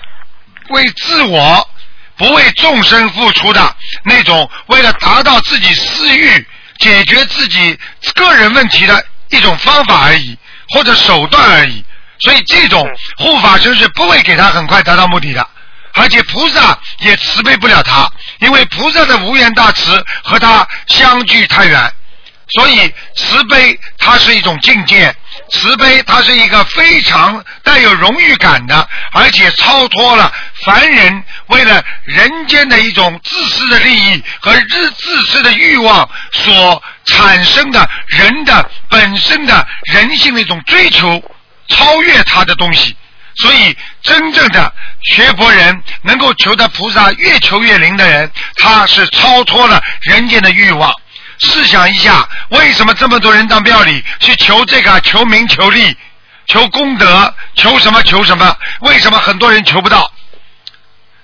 [0.70, 1.70] 为自我
[2.18, 6.45] 不为众生付出的那种，为了达到自己私欲、
[6.80, 7.80] 解决自己
[8.14, 10.38] 个人问题的一种方法而已，
[10.70, 11.84] 或者手段而已。
[12.20, 12.86] 所以这种
[13.18, 15.47] 护法神是不会给他很快达到目的的，
[15.98, 21.93] 而且菩萨也慈悲不了他，因为菩萨的无缘大慈和他相距太远。
[22.50, 25.14] 所以慈悲它是一种境界，
[25.52, 30.32] 慈悲它是一个非常带有荣誉感的，而且超脱了
[30.64, 41.22] 凡人为了人间的一种自私的利益和自自私的欲望所产生的人的本身的人性的一种追求，
[41.68, 42.95] 超越他的东西。
[43.40, 44.74] 所以真正的
[45.14, 50.94] 学佛人能够求得菩萨越求越灵的人，他是超脱了人间的欲望。
[51.40, 55.96] 试想一下，为什么这么多人到庙里去求这个、求名、求利、
[56.48, 58.58] 求功德、求什么、求什么？
[58.82, 60.12] 为什么很多人求不到？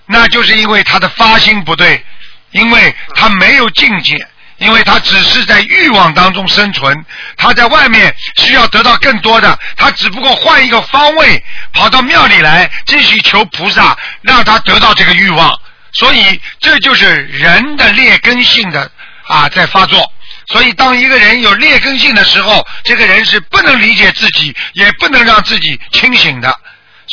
[0.05, 2.05] 那就是因为他的发心不对，
[2.51, 4.16] 因为他没有境界，
[4.64, 7.05] 因为他只是在欲望当中生存。
[7.38, 11.43] 他在外面需要得到更多的，他只不过换一个方位，
[11.74, 15.51] 跑到庙里来继续求菩萨，让他得到这个欲望。
[15.91, 18.89] 所以这就是人的劣根性的。
[19.26, 20.05] 啊，在发作，
[20.49, 26.53] 所以当一个人有劣根性的时候，这个人是不能理解自己，也不能让自己清醒的。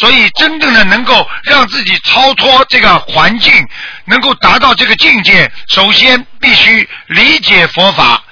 [0.01, 3.53] 所以，真正的能够让自己超脱这个环境，
[4.07, 8.23] 能够达到这个境界，首先必须理解佛法，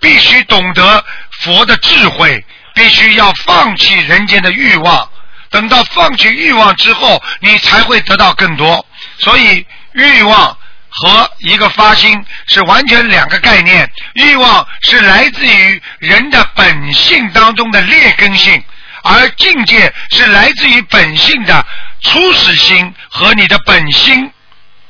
[0.00, 2.44] 必须懂得佛的智慧，
[2.74, 5.08] 必须要放弃人间的欲望。
[5.50, 8.84] 等到放弃欲望之后，你才会得到更多。
[9.18, 10.58] 所以，欲望。
[10.98, 13.86] 和一个发心是完全两个概念。
[14.14, 18.64] 欲望是来自于人的本性当中的劣根性，
[19.08, 21.64] 而境界是来自于本性的
[22.02, 24.32] 初始心和你的本心，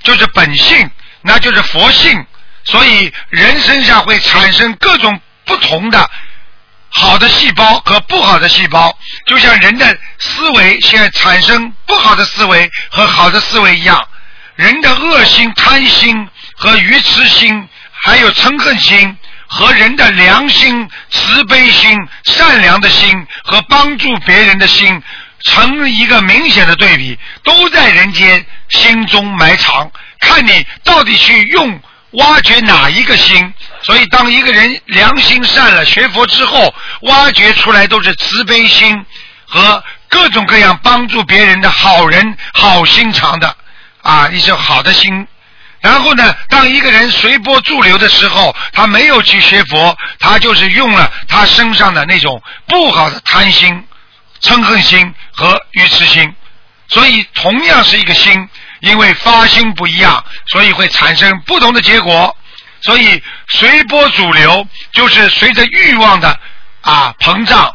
[0.03, 0.91] 就是本性，
[1.21, 2.25] 那就是佛性。
[2.65, 6.11] 所以人身上会产生各种不同的
[6.89, 14.03] 好的细胞和不好的细胞，就像人的思维现在产生不好的思维和好的思维一样，
[14.55, 19.17] 人的恶心、贪心和愚痴心，还有嗔恨心。
[19.47, 25.03] 和人的良心、慈悲心、善良的心和帮助别人的心
[25.45, 29.91] 成一个明显的对比，都在人间心中埋藏。
[30.19, 31.81] 看你到底去用
[32.13, 33.53] 挖掘哪一个心。
[33.83, 39.05] 所以，当一个人良心善了，学佛之后，挖掘出来都是慈悲心
[39.47, 43.57] 和各种各样帮助别人的好人、好心肠的
[44.03, 45.29] 啊，一些好的心。
[45.87, 53.87] 然后呢，当一个人随波逐流的时候，他没有去学佛，他就是用了他身上的那种不好的贪心、
[54.43, 56.35] 嗔恨心和愚痴心。
[56.89, 58.49] 所以，同样是一个心，
[58.81, 62.37] 因为发心不一样，所以会产生不同的结果。
[62.81, 66.37] 所以，随波逐流就是随着欲望的
[66.81, 67.73] 啊膨胀，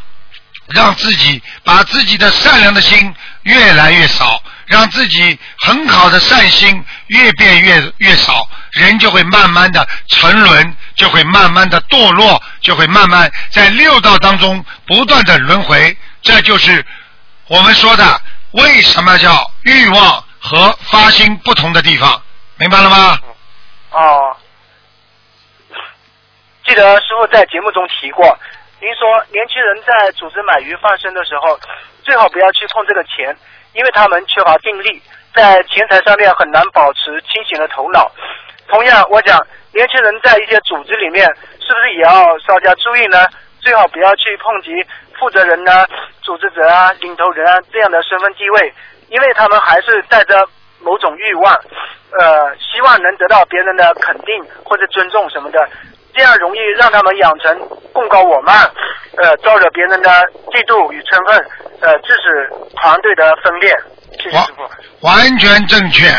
[0.68, 4.43] 让自己把自己的善良的心越来越少。
[4.72, 15.95] 让自己很好的善心越变越越少，人就会慢慢的沉沦，就会慢慢的堕落，就会慢慢在六道当中不断的轮回。
[16.22, 16.86] 这就是
[17.47, 22.24] 我们说的为什么叫欲望和发心不同的地方，
[22.55, 23.19] 明白了吗？
[23.91, 24.38] 哦，
[26.65, 28.24] 记得师傅在节目中提过，
[28.80, 31.59] 您说年轻人在组织买鱼放生的时候，
[32.03, 33.36] 最好不要去碰这个钱。
[33.74, 35.01] 因为他们缺乏定力，
[35.34, 38.11] 在钱财上面很难保持清醒的头脑。
[38.67, 39.39] 同样，我想
[39.74, 41.26] 年轻人在一些组织里面，
[41.59, 43.28] 是不是也要稍加注意呢？
[43.59, 44.72] 最好不要去碰及
[45.19, 45.86] 负责人呢、
[46.22, 48.74] 组织者啊、领头人啊这样的身份地位，
[49.09, 50.47] 因为他们还是带着
[50.80, 51.53] 某种欲望，
[52.19, 55.69] 呃，希望能得到别人的肯定或者尊重什么的。
[56.16, 57.57] 这样容易让他们养成
[57.93, 58.70] 共高我慢，
[59.18, 60.09] 呃，招惹别人的
[60.51, 61.38] 嫉妒与嗔恨，
[61.82, 63.76] 呃，致使团队的分裂。
[64.22, 65.07] 谢谢师傅。
[65.07, 66.14] 完全正确。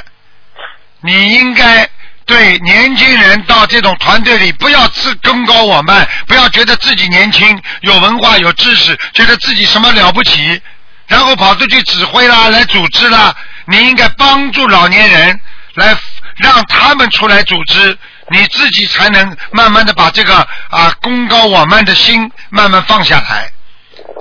[1.03, 1.89] 你应该
[2.25, 10.61] 对年轻人到这种团队里，不要自功高我慢，不要觉得自己年轻、有文化、有知识，觉得自己什么了不起，
[11.09, 13.35] 然后跑出去指挥啦，来组织啦。
[13.67, 15.41] 你应该帮助老年人，
[15.75, 15.95] 来
[16.37, 17.97] 让他们出来组织。
[18.33, 20.37] 你自己才能慢慢的把这个
[20.71, 23.53] 啊功高我慢的心慢慢放下来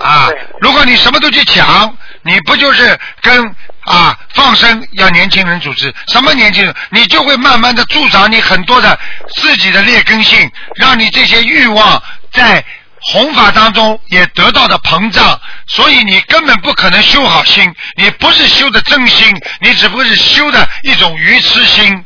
[0.04, 0.30] 啊！
[0.60, 3.56] 如果你什么都去抢，你不就是跟
[3.86, 9.00] 啊放生要年轻人组织什么年轻人，你就会慢慢的助长你很多的
[9.36, 12.02] 自己的劣根性，让你这些欲望
[12.32, 12.64] 在
[13.04, 22.06] 弘法当中也得到的膨胀，所以你根本不可能修好心，你不是修的真心，你只不过是修的一种愚痴心。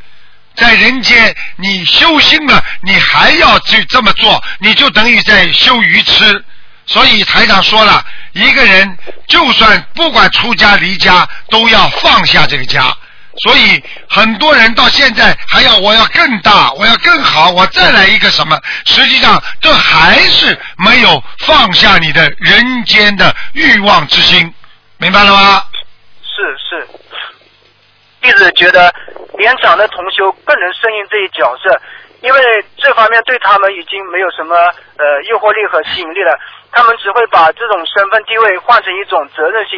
[0.56, 6.43] 在人间，你修心了，你还要去这么做，你就等于在修愚痴。
[6.88, 8.97] 所以台长说了，一个人
[9.28, 12.95] 就算不管出家离家，都要放下这个家。
[13.43, 18.58] 所以很多人到现在还要我要更大，我要更好，我再来一个什么？
[18.86, 24.53] 实际上这还是没有放下你的人间的欲望之心，
[24.97, 25.64] 明白了吗？
[26.22, 26.88] 是是，
[28.26, 28.91] 弟子觉得。
[29.38, 31.69] 年长的同修更能适应这一角色，
[32.21, 32.39] 因为
[32.78, 36.39] 这方面对他们已经没有什么呃诱惑力和吸引力了。
[36.71, 39.78] 他们只会把这种身份地位换成一种责任心，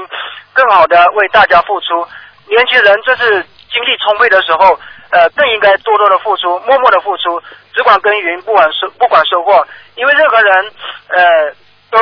[0.54, 2.08] 更好的为大家付出。
[2.46, 3.42] 年轻人这是
[3.74, 4.78] 精力充沛的时候，
[5.10, 7.42] 呃，更应该多多的付出，默默的付出，
[7.74, 9.66] 只管耕耘，不管收不管收获。
[9.96, 10.72] 因为任何人
[11.10, 11.52] 呃
[11.90, 11.98] 都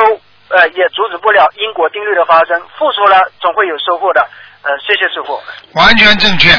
[0.50, 4.28] 呃也阻止不了因果定律的发生，付出了总会有收获的。
[4.66, 5.40] 呃，谢谢师傅。
[5.74, 6.50] 完全正确。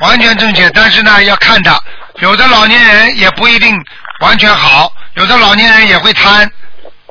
[0.00, 1.80] 完全正确，但是呢，要看他，
[2.16, 3.76] 有的老年人也不一定
[4.20, 6.50] 完全好，有的老年人也会贪，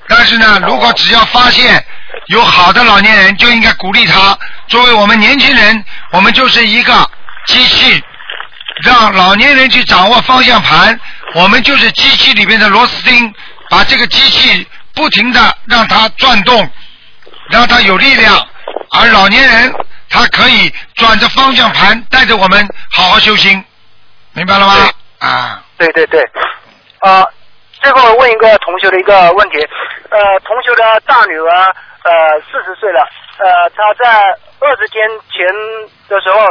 [0.07, 1.83] 但是呢，如果只要发现
[2.27, 4.37] 有好的老年人，就应该鼓励他。
[4.67, 7.09] 作为我们年轻人，我们就是一个
[7.47, 8.03] 机器，
[8.83, 10.99] 让老年人去掌握方向盘，
[11.35, 13.33] 我们就是机器里面的螺丝钉，
[13.69, 16.69] 把这个机器不停的让它转动，
[17.49, 18.45] 让它有力量，
[18.91, 19.73] 而老年人。
[20.13, 23.57] 他可以转着方向盘，带着我们好好修心，
[24.33, 24.73] 明白了吗？
[25.17, 26.21] 啊，对对对，
[26.99, 27.25] 啊，
[27.81, 29.57] 最后问一个同学的一个问题，
[30.11, 31.49] 呃，同学的大女儿
[32.03, 33.01] 呃四十岁了，
[33.39, 35.01] 呃，她在二十天
[35.33, 35.47] 前
[36.07, 36.45] 的时候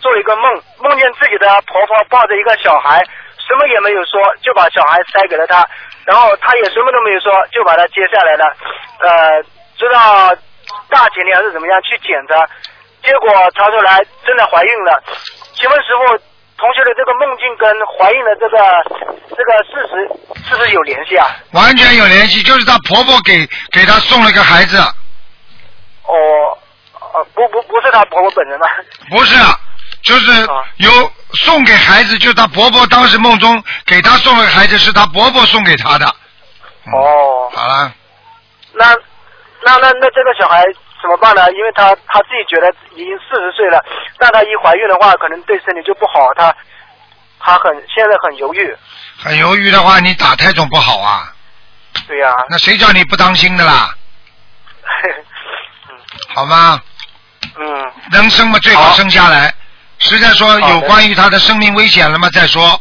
[0.00, 0.50] 做了一个梦，
[0.82, 2.98] 梦见自己的婆婆抱着一个小孩，
[3.46, 5.64] 什么也没有说，就把小孩塞给了她，
[6.04, 8.44] 然后她也什么都没有说，就把她接下来了，
[8.98, 9.42] 呃，
[9.78, 10.34] 直到
[10.90, 12.48] 大前天还是怎么样去检查，
[13.04, 15.02] 结果查出来真的怀孕了。
[15.54, 16.18] 请问师傅，
[16.56, 18.58] 同学的这个梦境跟怀孕的这个
[19.36, 21.26] 这个事实是不是有联系啊？
[21.52, 24.78] 完全有联系，就是她婆婆给给她送了个孩子，
[26.04, 26.14] 哦，
[27.14, 28.68] 呃，不不不是她婆婆本人啊？
[29.10, 29.36] 不是，
[30.02, 30.46] 就是
[30.78, 30.90] 有
[31.34, 36.06] 送给孩子，就是她婆婆当时梦中给她送了个孩子，是她婆婆送给她的。
[36.06, 37.92] 哦，好了，
[38.72, 38.86] 那
[39.62, 40.62] 那那那这个小孩
[41.04, 41.52] 怎么办呢？
[41.52, 43.78] 因为她她自己觉得已经四十岁了，
[44.18, 46.54] 但她一怀孕的话，可能对身体就不好，她
[47.38, 48.74] 她很现在很犹豫。
[49.18, 51.30] 很犹豫的话，你打胎总不好啊。
[52.08, 53.94] 对呀、那谁叫你不当心的啦？
[56.34, 56.80] 好吗？
[57.58, 57.92] 嗯。
[58.12, 59.52] 能生嘛最好生下来。
[59.98, 62.80] 实在说有关于他的生命危险了嘛再说，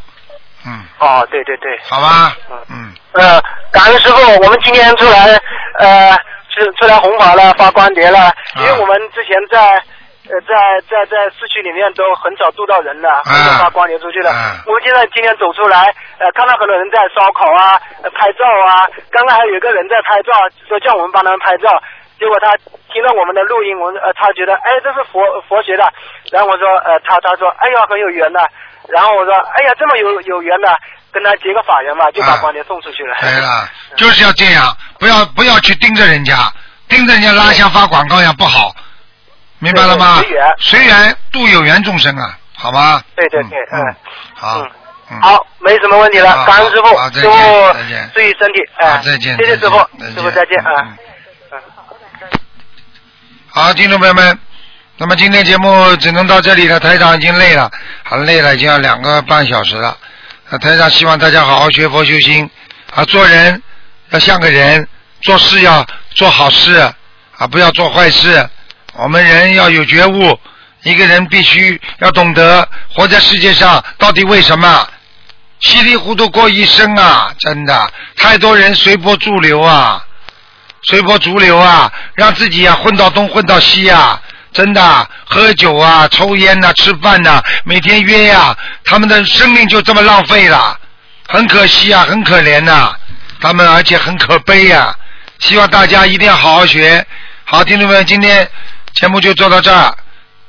[0.66, 1.78] 嗯哦，对对对。
[1.90, 2.36] 好吧？
[2.70, 2.94] 嗯。
[3.12, 3.42] 呃，
[3.72, 5.40] 感恩师傅，我们今天出来
[5.80, 6.18] 呃
[6.54, 9.84] 是出来红法了，发光碟了，啊因为我们之前在。
[10.24, 14.32] 呃，在在在市区里面都很少度到人了，很少发光碟出去了。
[14.66, 18.88] 我们现在今天走出来，呃，看到很多人在烧烤啊、呃拍照啊。
[19.12, 20.32] 刚刚还有一个人在拍照，
[20.66, 21.68] 说叫我们帮他们拍照，
[22.18, 22.56] 结果他
[22.88, 25.20] 听到我们的录音，我们呃他觉得哎这是佛
[25.50, 25.84] 佛学的，
[26.32, 28.40] 然后我说呃他他说哎呀很有缘的，
[28.88, 30.72] 然后我说哎呀这么有有缘的，
[31.14, 33.16] 跟他结个法缘嘛，就把光碟送出去了。
[33.22, 36.52] 对了，就是要这样，不要不要去盯着人家，
[36.90, 38.76] 盯着人家拉像发广告一样不好，
[39.60, 40.16] 明白了吗？
[40.20, 43.02] 随缘随缘度有缘众生啊，好吗？
[43.16, 43.96] 对对对，嗯，
[44.36, 44.68] 好，
[45.22, 50.98] 好，没什么问题了，好感恩师傅，再师见注意身体，哎，再见谢谢师傅，师傅再见啊。
[53.50, 54.40] 好，听众朋友们，
[54.98, 57.70] 那么今天节目只能到这里了，台长已经累了，
[58.04, 59.96] 很累了，已经要两个半小时了。
[60.60, 62.48] 台长希望大家好好学佛修心
[62.94, 63.62] 啊，做人
[64.12, 64.88] 要像个人，
[65.22, 66.76] 做事要做好事
[67.38, 68.48] 啊，不要做坏事。
[68.94, 70.40] 我们人要有觉悟，
[70.84, 74.88] 一个人必须要懂得活在世界上到底为什么。
[75.62, 80.06] 稀里糊涂过一生啊，真的太多人随波逐流啊。
[80.84, 84.22] 随波逐流啊，让自己啊混到东混到西啊，
[84.54, 88.56] 真的喝酒啊、抽烟呐、吃饭呐、每天约呀、
[88.86, 90.80] 他们的生命就这么浪费了，
[91.28, 92.94] 很可惜啊，很可怜呐、
[93.42, 94.96] 他们而且很可悲呀、
[95.40, 97.06] 希望大家一定要好好学。
[97.46, 98.48] 好，听众们，今天
[98.94, 99.94] 节目就做到这儿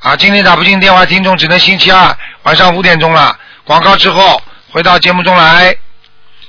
[0.00, 0.14] 啊。
[0.14, 3.36] 今天打不进电话，听众只能星期二晚上五点钟了。
[3.64, 4.40] 广告之后
[4.70, 5.74] 回到节目中来。